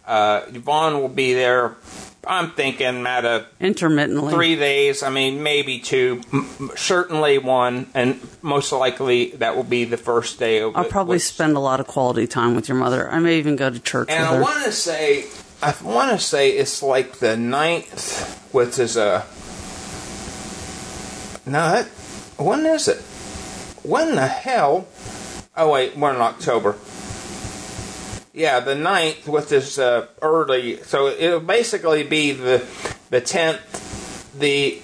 Uh, 0.06 0.42
Yvonne 0.48 1.00
will 1.00 1.08
be 1.08 1.34
there. 1.34 1.76
I'm 2.26 2.50
thinking 2.52 3.06
at 3.06 3.24
a 3.24 3.46
intermittently. 3.60 4.32
three 4.32 4.56
days. 4.56 5.02
I 5.02 5.10
mean, 5.10 5.42
maybe 5.42 5.78
two. 5.78 6.20
M- 6.32 6.70
certainly 6.76 7.38
one, 7.38 7.86
and 7.94 8.20
most 8.42 8.72
likely 8.72 9.30
that 9.32 9.56
will 9.56 9.64
be 9.64 9.84
the 9.84 9.96
first 9.96 10.38
day 10.38 10.60
of. 10.60 10.76
I'll 10.76 10.84
it, 10.84 10.90
probably 10.90 11.16
which- 11.16 11.22
spend 11.22 11.56
a 11.56 11.60
lot 11.60 11.80
of 11.80 11.86
quality 11.86 12.26
time 12.26 12.54
with 12.54 12.68
your 12.68 12.78
mother. 12.78 13.10
I 13.10 13.18
may 13.18 13.38
even 13.38 13.56
go 13.56 13.70
to 13.70 13.78
church 13.78 14.08
And 14.10 14.24
I 14.24 14.40
want 14.40 14.64
to 14.64 14.72
say, 14.72 15.26
I 15.62 15.74
want 15.82 16.12
to 16.12 16.18
say 16.24 16.50
it's 16.50 16.82
like 16.82 17.18
the 17.18 17.36
ninth, 17.36 18.38
which 18.52 18.78
is 18.78 18.96
a. 18.96 19.24
No, 21.46 21.70
that, 21.70 21.86
when 22.38 22.64
is 22.64 22.88
it? 22.88 22.98
When 23.82 24.14
the 24.14 24.26
hell? 24.26 24.86
Oh 25.56 25.70
wait, 25.72 25.96
we're 25.96 26.14
in 26.14 26.20
October. 26.20 26.76
Yeah, 28.34 28.58
the 28.60 28.74
ninth, 28.74 29.28
which 29.28 29.52
is 29.52 29.78
uh, 29.78 30.06
early, 30.20 30.82
so 30.82 31.06
it'll 31.06 31.38
basically 31.40 32.02
be 32.02 32.32
the 32.32 32.66
the 33.10 33.20
tenth, 33.20 33.60
the 34.38 34.80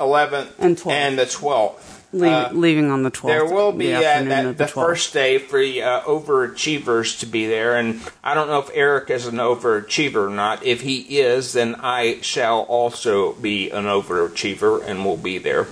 eleventh, 0.00 0.54
And 0.58 0.76
12th. 0.76 0.90
and 0.92 1.18
the 1.18 1.26
twelfth. 1.26 1.84
Leave, 2.10 2.32
Uh, 2.32 2.48
leaving 2.54 2.90
on 2.90 3.02
the 3.02 3.10
12th. 3.10 3.26
there 3.26 3.44
will 3.44 3.70
be 3.70 3.88
the 3.88 3.96
uh, 3.98 4.00
that, 4.24 4.42
the, 4.56 4.64
the 4.64 4.66
first 4.66 5.12
day 5.12 5.36
for 5.36 5.60
the 5.60 5.82
uh, 5.82 6.00
overachievers 6.02 7.20
to 7.20 7.26
be 7.26 7.46
there, 7.46 7.76
and 7.76 8.00
I 8.24 8.32
don't 8.32 8.48
know 8.48 8.60
if 8.60 8.70
Eric 8.72 9.10
is 9.10 9.26
an 9.26 9.36
overachiever 9.36 10.26
or 10.26 10.30
not. 10.30 10.64
If 10.64 10.80
he 10.80 11.00
is, 11.20 11.52
then 11.52 11.76
I 11.80 12.18
shall 12.22 12.60
also 12.62 13.34
be 13.34 13.68
an 13.70 13.84
overachiever 13.84 14.82
and 14.88 15.04
will 15.04 15.18
be 15.18 15.36
there. 15.36 15.66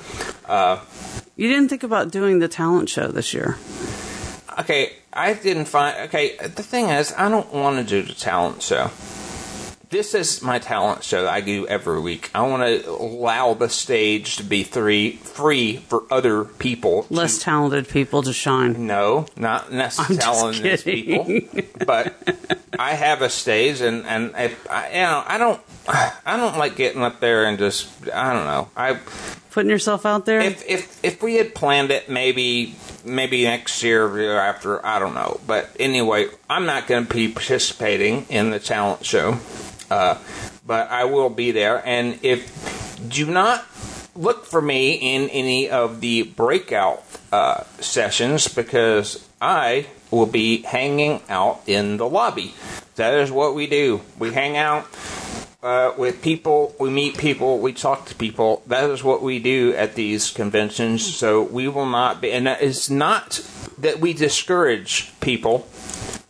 Uh, 0.47 0.81
You 1.37 1.49
didn't 1.49 1.71
think 1.71 1.83
about 1.83 2.11
doing 2.11 2.39
the 2.39 2.49
talent 2.49 2.91
show 2.91 3.09
this 3.09 3.33
year. 3.33 3.57
Okay, 4.59 4.93
I 5.13 5.35
didn't 5.35 5.67
find. 5.67 6.09
Okay, 6.09 6.37
the 6.37 6.63
thing 6.63 6.89
is, 6.89 7.13
I 7.17 7.29
don't 7.29 7.53
want 7.53 7.79
to 7.79 7.85
do 7.85 8.07
the 8.07 8.15
talent 8.15 8.63
show. 8.63 8.91
This 9.89 10.15
is 10.15 10.43
my 10.43 10.59
talent 10.59 11.05
show 11.05 11.23
that 11.23 11.33
I 11.33 11.41
do 11.41 11.65
every 11.69 12.01
week. 12.01 12.31
I 12.35 12.43
want 12.43 12.63
to 12.65 12.91
allow 12.91 13.55
the 13.55 13.69
stage 13.69 14.37
to 14.37 14.43
be 14.43 14.65
three 14.65 15.13
free 15.13 15.77
for 15.77 16.03
other 16.11 16.45
people. 16.45 17.05
to 17.05 17.15
Less 17.15 17.39
talented 17.41 17.89
people 17.89 18.23
to 18.23 18.33
shine. 18.33 18.87
No, 18.87 19.27
not 19.37 19.73
necessarily 19.73 20.55
just 20.59 20.85
people, 20.85 21.41
but 21.87 22.15
I 22.79 22.95
have 22.95 23.23
a 23.23 23.31
stage, 23.31 23.81
and 23.81 24.05
and 24.07 24.33
if 24.37 24.69
I, 24.69 24.89
you 24.89 25.03
know, 25.03 25.23
I 25.25 25.39
don't, 25.39 25.61
I 25.89 26.37
don't 26.37 26.59
like 26.59 26.75
getting 26.75 27.03
up 27.03 27.21
there 27.21 27.45
and 27.45 27.57
just, 27.57 27.89
I 28.13 28.33
don't 28.33 28.45
know. 28.45 28.69
I 28.77 28.99
Putting 29.57 29.71
yourself 29.71 30.05
out 30.05 30.27
there. 30.27 30.41
if 30.41 30.69
if 30.69 31.03
if 31.03 31.23
we 31.23 31.37
had 31.37 31.55
planned 31.55 31.91
it, 31.91 32.11
maybe 32.11 32.75
maybe 33.07 33.45
next 33.45 33.83
year 33.83 34.05
or 34.05 34.39
after, 34.39 34.85
I 34.85 34.99
don't 34.99 35.15
know. 35.15 35.41
But 35.47 35.71
anyway, 35.81 36.27
I'm 36.51 36.67
not 36.67 36.87
going 36.87 37.07
to 37.07 37.15
be 37.15 37.29
participating 37.29 38.27
in 38.29 38.51
the 38.51 38.59
talent 38.59 39.07
show, 39.07 39.39
uh, 39.91 40.19
but 40.67 40.91
I 40.91 41.05
will 41.05 41.31
be 41.31 41.53
there. 41.53 41.81
And 41.87 42.19
if 42.23 42.99
do 43.09 43.25
not 43.31 43.65
look 44.15 44.45
for 44.45 44.61
me 44.61 44.93
in 44.93 45.31
any 45.31 45.71
of 45.71 46.03
the 46.03 46.25
breakout 46.25 47.03
uh, 47.33 47.65
sessions 47.81 48.49
because 48.49 49.27
I 49.41 49.87
will 50.11 50.27
be 50.27 50.61
hanging 50.61 51.23
out 51.31 51.63
in 51.67 51.97
the 51.97 52.07
lobby. 52.07 52.53
That 52.97 53.15
is 53.15 53.31
what 53.31 53.55
we 53.55 53.67
do. 53.67 54.03
We 54.19 54.35
hang 54.35 54.59
out 54.59 54.87
uh, 55.63 55.93
with 55.97 56.23
people, 56.23 56.75
we 56.79 56.91
meet 56.91 57.17
people, 57.19 57.59
we 57.59 57.73
talk 57.73 58.07
to 58.07 58.15
people. 58.15 58.63
That 58.67 58.89
is 58.91 59.03
what 59.03 59.23
we 59.23 59.39
do 59.39 59.75
at 59.75 59.95
these 59.95 60.31
conventions. 60.31 61.17
So 61.17 61.43
we 61.43 61.69
will 61.69 61.87
not 61.87 62.21
be, 62.21 62.33
and 62.33 62.47
it's 62.47 62.91
not 62.91 63.41
that 63.79 64.01
we 64.01 64.13
discourage 64.13 65.13
people 65.21 65.67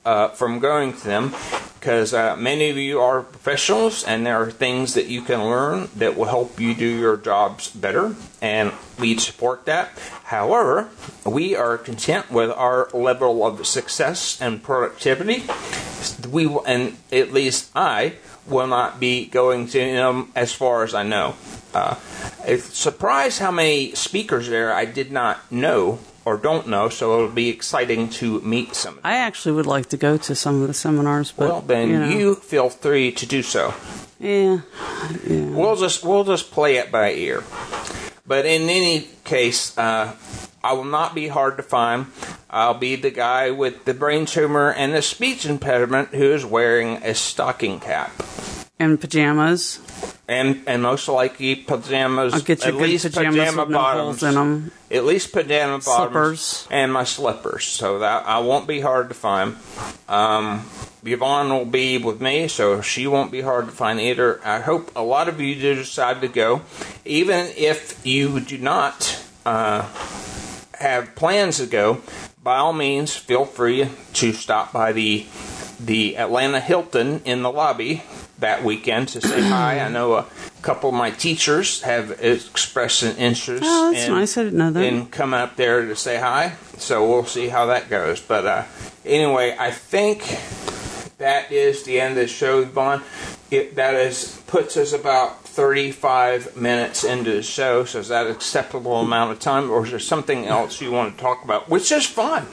uh, 0.04 0.28
from 0.28 0.60
going 0.60 0.92
to 0.92 1.04
them, 1.04 1.34
because 1.78 2.14
uh, 2.14 2.36
many 2.36 2.70
of 2.70 2.76
you 2.76 3.00
are 3.00 3.22
professionals, 3.22 4.04
and 4.04 4.24
there 4.24 4.40
are 4.40 4.50
things 4.50 4.94
that 4.94 5.06
you 5.06 5.22
can 5.22 5.44
learn 5.44 5.88
that 5.96 6.16
will 6.16 6.26
help 6.26 6.58
you 6.58 6.74
do 6.74 6.86
your 6.86 7.16
jobs 7.16 7.70
better, 7.70 8.14
and 8.40 8.72
we 8.98 9.16
support 9.18 9.66
that. 9.66 9.90
However, 10.24 10.88
we 11.24 11.54
are 11.54 11.78
content 11.78 12.30
with 12.30 12.50
our 12.50 12.88
level 12.92 13.44
of 13.44 13.66
success 13.66 14.40
and 14.40 14.62
productivity. 14.62 15.44
We 16.28 16.46
will, 16.46 16.64
and 16.64 16.96
at 17.12 17.32
least 17.32 17.70
I 17.74 18.14
will 18.48 18.66
not 18.66 19.00
be 19.00 19.26
going 19.26 19.66
to 19.68 19.78
them 19.78 20.32
as 20.34 20.52
far 20.52 20.84
as 20.84 20.94
I 20.94 21.02
know. 21.02 21.34
Uh, 21.74 21.96
it's 22.44 22.76
surprised 22.76 23.38
how 23.38 23.50
many 23.50 23.94
speakers 23.94 24.48
there 24.48 24.72
I 24.72 24.84
did 24.84 25.12
not 25.12 25.50
know 25.50 25.98
or 26.24 26.36
don't 26.36 26.66
know, 26.66 26.88
so 26.88 27.14
it'll 27.14 27.28
be 27.34 27.48
exciting 27.48 28.08
to 28.08 28.40
meet 28.40 28.74
some. 28.74 28.98
I 29.04 29.16
actually 29.16 29.52
would 29.52 29.66
like 29.66 29.88
to 29.90 29.96
go 29.96 30.16
to 30.16 30.34
some 30.34 30.60
of 30.62 30.68
the 30.68 30.74
seminars, 30.74 31.32
but 31.32 31.48
Well, 31.48 31.60
then 31.60 31.88
you, 31.88 31.98
know, 32.00 32.08
you 32.08 32.34
feel 32.34 32.68
free 32.68 33.12
to 33.12 33.26
do 33.26 33.42
so. 33.42 33.74
yeah, 34.18 34.60
yeah. 35.24 35.44
We'll 35.50 35.76
just 35.76 36.04
we'll 36.04 36.24
just 36.24 36.50
play 36.50 36.76
it 36.76 36.90
by 36.90 37.12
ear. 37.12 37.44
But 38.26 38.44
in 38.44 38.62
any 38.68 39.06
case, 39.22 39.76
uh, 39.78 40.16
I 40.64 40.72
will 40.72 40.84
not 40.84 41.14
be 41.14 41.28
hard 41.28 41.56
to 41.58 41.62
find. 41.62 42.06
I'll 42.56 42.72
be 42.72 42.96
the 42.96 43.10
guy 43.10 43.50
with 43.50 43.84
the 43.84 43.92
brain 43.92 44.24
tumor 44.24 44.72
and 44.72 44.94
the 44.94 45.02
speech 45.02 45.44
impediment 45.44 46.14
who 46.14 46.32
is 46.32 46.42
wearing 46.42 46.96
a 47.02 47.14
stocking 47.14 47.80
cap. 47.80 48.10
and 48.78 48.98
pajamas. 48.98 49.78
And 50.26 50.62
and 50.66 50.82
most 50.82 51.06
likely 51.06 51.54
pajamas. 51.54 52.32
I'll 52.32 52.40
get 52.40 52.64
you 52.64 52.68
at 52.68 52.74
least 52.76 53.04
pajamas 53.04 53.36
pajama 53.36 53.64
with 53.64 53.74
bottoms. 53.74 54.20
holes 54.20 54.22
in 54.22 54.34
them. 54.34 54.72
At 54.90 55.04
least 55.04 55.34
pajama 55.34 55.80
bottoms 55.80 55.84
Slippers. 55.84 56.68
and 56.70 56.92
my 56.94 57.04
slippers, 57.04 57.64
so 57.66 57.98
that 57.98 58.26
I 58.26 58.38
won't 58.38 58.66
be 58.66 58.80
hard 58.80 59.10
to 59.10 59.14
find. 59.14 59.56
Um, 60.08 60.64
Yvonne 61.04 61.50
will 61.50 61.66
be 61.66 61.98
with 61.98 62.22
me, 62.22 62.48
so 62.48 62.80
she 62.80 63.06
won't 63.06 63.30
be 63.30 63.42
hard 63.42 63.66
to 63.66 63.72
find 63.72 64.00
either. 64.00 64.40
I 64.44 64.60
hope 64.60 64.90
a 64.96 65.02
lot 65.02 65.28
of 65.28 65.42
you 65.42 65.54
do 65.56 65.74
decide 65.74 66.22
to 66.22 66.28
go, 66.28 66.62
even 67.04 67.52
if 67.54 68.04
you 68.04 68.40
do 68.40 68.56
not 68.56 69.22
uh, 69.44 69.82
have 70.78 71.14
plans 71.14 71.58
to 71.58 71.66
go. 71.66 72.00
By 72.46 72.58
all 72.58 72.72
means, 72.72 73.16
feel 73.16 73.44
free 73.44 73.88
to 74.12 74.32
stop 74.32 74.72
by 74.72 74.92
the 74.92 75.26
the 75.80 76.16
Atlanta 76.16 76.60
Hilton 76.60 77.20
in 77.24 77.42
the 77.42 77.50
lobby 77.50 78.04
that 78.38 78.62
weekend 78.62 79.08
to 79.08 79.20
say 79.20 79.42
hi. 79.42 79.80
I 79.80 79.88
know 79.88 80.14
a 80.14 80.26
couple 80.62 80.90
of 80.90 80.94
my 80.94 81.10
teachers 81.10 81.82
have 81.82 82.12
expressed 82.22 83.02
an 83.02 83.16
interest. 83.16 83.64
Oh, 83.66 83.90
that's 83.90 84.06
in, 84.06 84.12
nice. 84.12 84.38
I 84.38 84.44
didn't 84.44 84.58
know 84.60 84.70
that. 84.70 84.84
In 84.84 85.06
coming 85.06 85.40
up 85.40 85.56
there 85.56 85.86
to 85.86 85.96
say 85.96 86.18
hi. 86.18 86.54
So 86.78 87.04
we'll 87.10 87.24
see 87.24 87.48
how 87.48 87.66
that 87.66 87.90
goes. 87.90 88.20
But 88.20 88.46
uh, 88.46 88.62
anyway, 89.04 89.56
I 89.58 89.72
think 89.72 90.20
that 91.18 91.50
is 91.50 91.82
the 91.82 92.00
end 92.00 92.12
of 92.12 92.18
the 92.18 92.28
show, 92.28 92.64
Vaughn. 92.64 93.02
It, 93.50 93.74
that 93.74 93.94
is 93.94 94.40
puts 94.46 94.76
us 94.76 94.92
about 94.92 95.45
35 95.56 96.54
minutes 96.54 97.02
into 97.02 97.30
the 97.32 97.42
show. 97.42 97.84
So 97.86 98.00
is 98.00 98.08
that 98.08 98.26
acceptable 98.26 98.96
amount 99.00 99.32
of 99.32 99.40
time, 99.40 99.70
or 99.70 99.84
is 99.84 99.90
there 99.90 99.98
something 99.98 100.44
else 100.44 100.82
you 100.82 100.92
want 100.92 101.16
to 101.16 101.22
talk 101.22 101.42
about, 101.44 101.70
which 101.70 101.90
is 101.90 102.04
fun? 102.06 102.46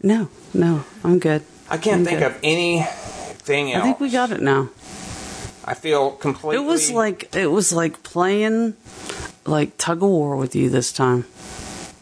no, 0.00 0.28
no, 0.54 0.84
I'm 1.02 1.18
good. 1.18 1.42
I 1.68 1.78
can't 1.78 2.00
I'm 2.00 2.04
think 2.04 2.20
good. 2.20 2.30
of 2.30 2.38
anything 2.44 3.72
else. 3.72 3.82
I 3.82 3.86
think 3.86 3.98
we 3.98 4.08
got 4.10 4.30
it 4.30 4.40
now. 4.40 4.70
I 5.64 5.74
feel 5.74 6.12
completely. 6.12 6.64
It 6.64 6.68
was 6.68 6.92
like 6.92 7.34
it 7.34 7.48
was 7.48 7.72
like 7.72 8.04
playing 8.04 8.74
like 9.44 9.76
tug 9.76 10.00
of 10.00 10.08
war 10.08 10.36
with 10.36 10.54
you 10.54 10.70
this 10.70 10.92
time. 10.92 11.22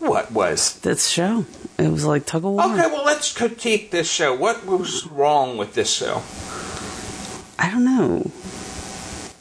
what 0.01 0.31
was? 0.33 0.79
This 0.81 1.09
show. 1.09 1.47
It 1.79 1.89
was 1.91 2.05
like 2.05 2.27
tug 2.27 2.45
of 2.45 2.53
war. 2.53 2.63
Okay, 2.65 2.87
well 2.89 3.07
let's 3.07 3.33
critique 3.33 3.91
this 3.91 4.11
show. 4.11 4.35
What 4.37 4.67
was 4.67 5.07
wrong 5.07 5.57
with 5.57 5.73
this 5.73 5.91
show? 5.91 6.21
I 7.59 7.71
don't 7.71 7.85
know. 7.87 8.31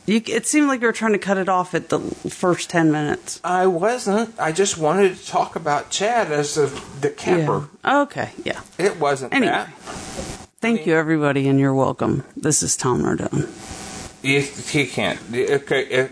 You, 0.05 0.21
it 0.27 0.45
seemed 0.45 0.67
like 0.67 0.81
you 0.81 0.87
were 0.87 0.91
trying 0.93 1.13
to 1.13 1.17
cut 1.19 1.37
it 1.37 1.47
off 1.47 1.73
at 1.73 1.87
the 1.89 1.99
first 1.99 2.69
ten 2.69 2.91
minutes. 2.91 3.39
I 3.43 3.67
wasn't. 3.67 4.37
I 4.37 4.51
just 4.51 4.77
wanted 4.77 5.15
to 5.15 5.25
talk 5.25 5.55
about 5.55 5.91
CHADD 5.91 6.29
as 6.31 6.55
the 6.55 6.81
the 6.99 7.09
capper. 7.09 7.69
Yeah. 7.85 8.01
Okay. 8.01 8.31
Yeah. 8.43 8.59
It 8.77 8.99
wasn't 8.99 9.33
Anyway. 9.33 9.51
that. 9.53 9.69
Thank 10.59 10.85
you, 10.85 10.95
everybody, 10.95 11.47
and 11.47 11.59
you're 11.59 11.73
welcome. 11.73 12.23
This 12.35 12.63
is 12.63 12.75
Tom 12.77 13.01
Nardone. 13.03 13.47
You, 14.23 14.45
you 14.79 14.87
can't. 14.87 15.19
Okay, 15.33 16.07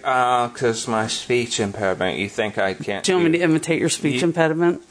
because 0.51 0.87
uh, 0.87 0.91
my 0.91 1.07
speech 1.07 1.59
impairment. 1.61 2.17
You 2.19 2.27
think 2.27 2.57
I 2.57 2.73
can't? 2.73 3.05
Do 3.05 3.13
you 3.13 3.17
want 3.19 3.31
me 3.31 3.37
to 3.37 3.43
imitate 3.43 3.79
your 3.79 3.87
speech 3.89 4.21
You- 4.21 4.27
impediment? 4.27 4.81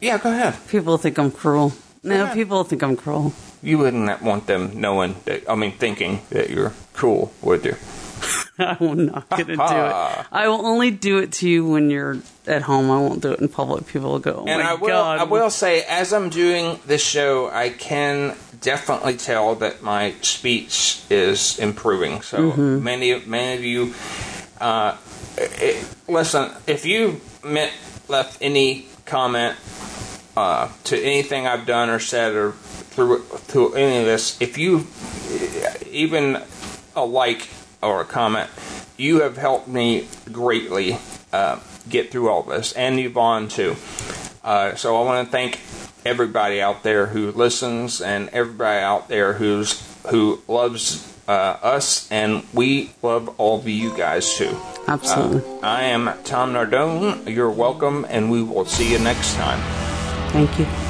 Yeah, 0.00 0.18
go 0.18 0.30
ahead. 0.30 0.54
People 0.68 0.98
think 0.98 1.18
I'm 1.18 1.30
cruel. 1.30 1.72
No, 2.02 2.32
people 2.34 2.64
think 2.64 2.82
I'm 2.82 2.96
cruel. 2.96 3.32
You 3.62 3.78
wouldn't 3.78 4.22
want 4.22 4.46
them 4.46 4.80
knowing 4.80 5.16
that. 5.24 5.48
I 5.50 5.54
mean, 5.54 5.72
thinking 5.72 6.20
that 6.30 6.50
you're 6.50 6.72
cool, 6.94 7.32
would 7.42 7.64
you? 7.64 7.76
I'm 8.58 9.06
not 9.06 9.28
going 9.30 9.46
to 9.46 9.56
do 9.56 9.62
it. 9.62 10.26
I 10.32 10.48
will 10.48 10.64
only 10.66 10.90
do 10.90 11.18
it 11.18 11.32
to 11.32 11.48
you 11.48 11.66
when 11.68 11.90
you're 11.90 12.18
at 12.46 12.62
home. 12.62 12.90
I 12.90 12.98
won't 12.98 13.20
do 13.22 13.32
it 13.32 13.40
in 13.40 13.48
public. 13.48 13.86
People 13.86 14.12
will 14.12 14.18
go, 14.18 14.44
oh 14.46 14.46
and 14.46 14.62
my 14.62 14.70
I 14.70 14.74
will. 14.74 14.88
God. 14.88 15.18
I 15.18 15.24
will 15.24 15.50
say, 15.50 15.82
as 15.82 16.12
I'm 16.12 16.30
doing 16.30 16.78
this 16.86 17.02
show, 17.04 17.50
I 17.50 17.68
can 17.70 18.34
definitely 18.60 19.16
tell 19.16 19.54
that 19.56 19.82
my 19.82 20.12
speech 20.22 21.02
is 21.10 21.58
improving. 21.58 22.22
So 22.22 22.52
Mm-hmm. 22.52 22.82
many, 22.84 23.20
many 23.26 23.56
of 23.56 23.64
you, 23.64 23.94
uh, 24.60 24.96
it, 25.36 25.86
listen. 26.08 26.50
If 26.66 26.86
you 26.86 27.20
meant, 27.44 27.72
left 28.08 28.38
any 28.40 28.86
comment 29.04 29.56
uh, 30.36 30.70
to 30.84 30.98
anything 30.98 31.46
I've 31.46 31.66
done 31.66 31.90
or 31.90 31.98
said 31.98 32.34
or 32.34 32.54
through 32.96 33.20
through 33.20 33.74
any 33.74 33.98
of 33.98 34.06
this, 34.06 34.40
if 34.40 34.56
you 34.58 34.86
even 35.90 36.42
a 36.96 37.04
like 37.04 37.48
or 37.82 38.00
a 38.00 38.04
comment, 38.04 38.50
you 38.96 39.20
have 39.20 39.36
helped 39.36 39.68
me 39.68 40.08
greatly 40.32 40.98
uh, 41.32 41.60
get 41.88 42.10
through 42.10 42.30
all 42.30 42.42
this, 42.42 42.72
and 42.72 42.98
Yvonne 42.98 43.48
too. 43.48 43.76
Uh, 44.42 44.74
so 44.74 45.00
I 45.00 45.04
want 45.04 45.26
to 45.26 45.30
thank 45.30 45.60
everybody 46.04 46.60
out 46.62 46.82
there 46.82 47.06
who 47.06 47.30
listens, 47.32 48.00
and 48.00 48.30
everybody 48.30 48.82
out 48.82 49.08
there 49.08 49.34
who's 49.34 49.82
who 50.08 50.40
loves 50.48 51.12
uh, 51.28 51.58
us, 51.62 52.10
and 52.10 52.44
we 52.54 52.92
love 53.02 53.28
all 53.38 53.58
of 53.58 53.68
you 53.68 53.94
guys 53.94 54.36
too. 54.36 54.56
Absolutely. 54.88 55.42
I 55.62 55.82
am 55.82 56.10
Tom 56.24 56.54
Nardone. 56.54 57.28
You're 57.28 57.50
welcome, 57.50 58.06
and 58.08 58.30
we 58.30 58.42
will 58.42 58.64
see 58.64 58.92
you 58.92 58.98
next 58.98 59.34
time. 59.34 59.60
Thank 60.32 60.58
you. 60.58 60.85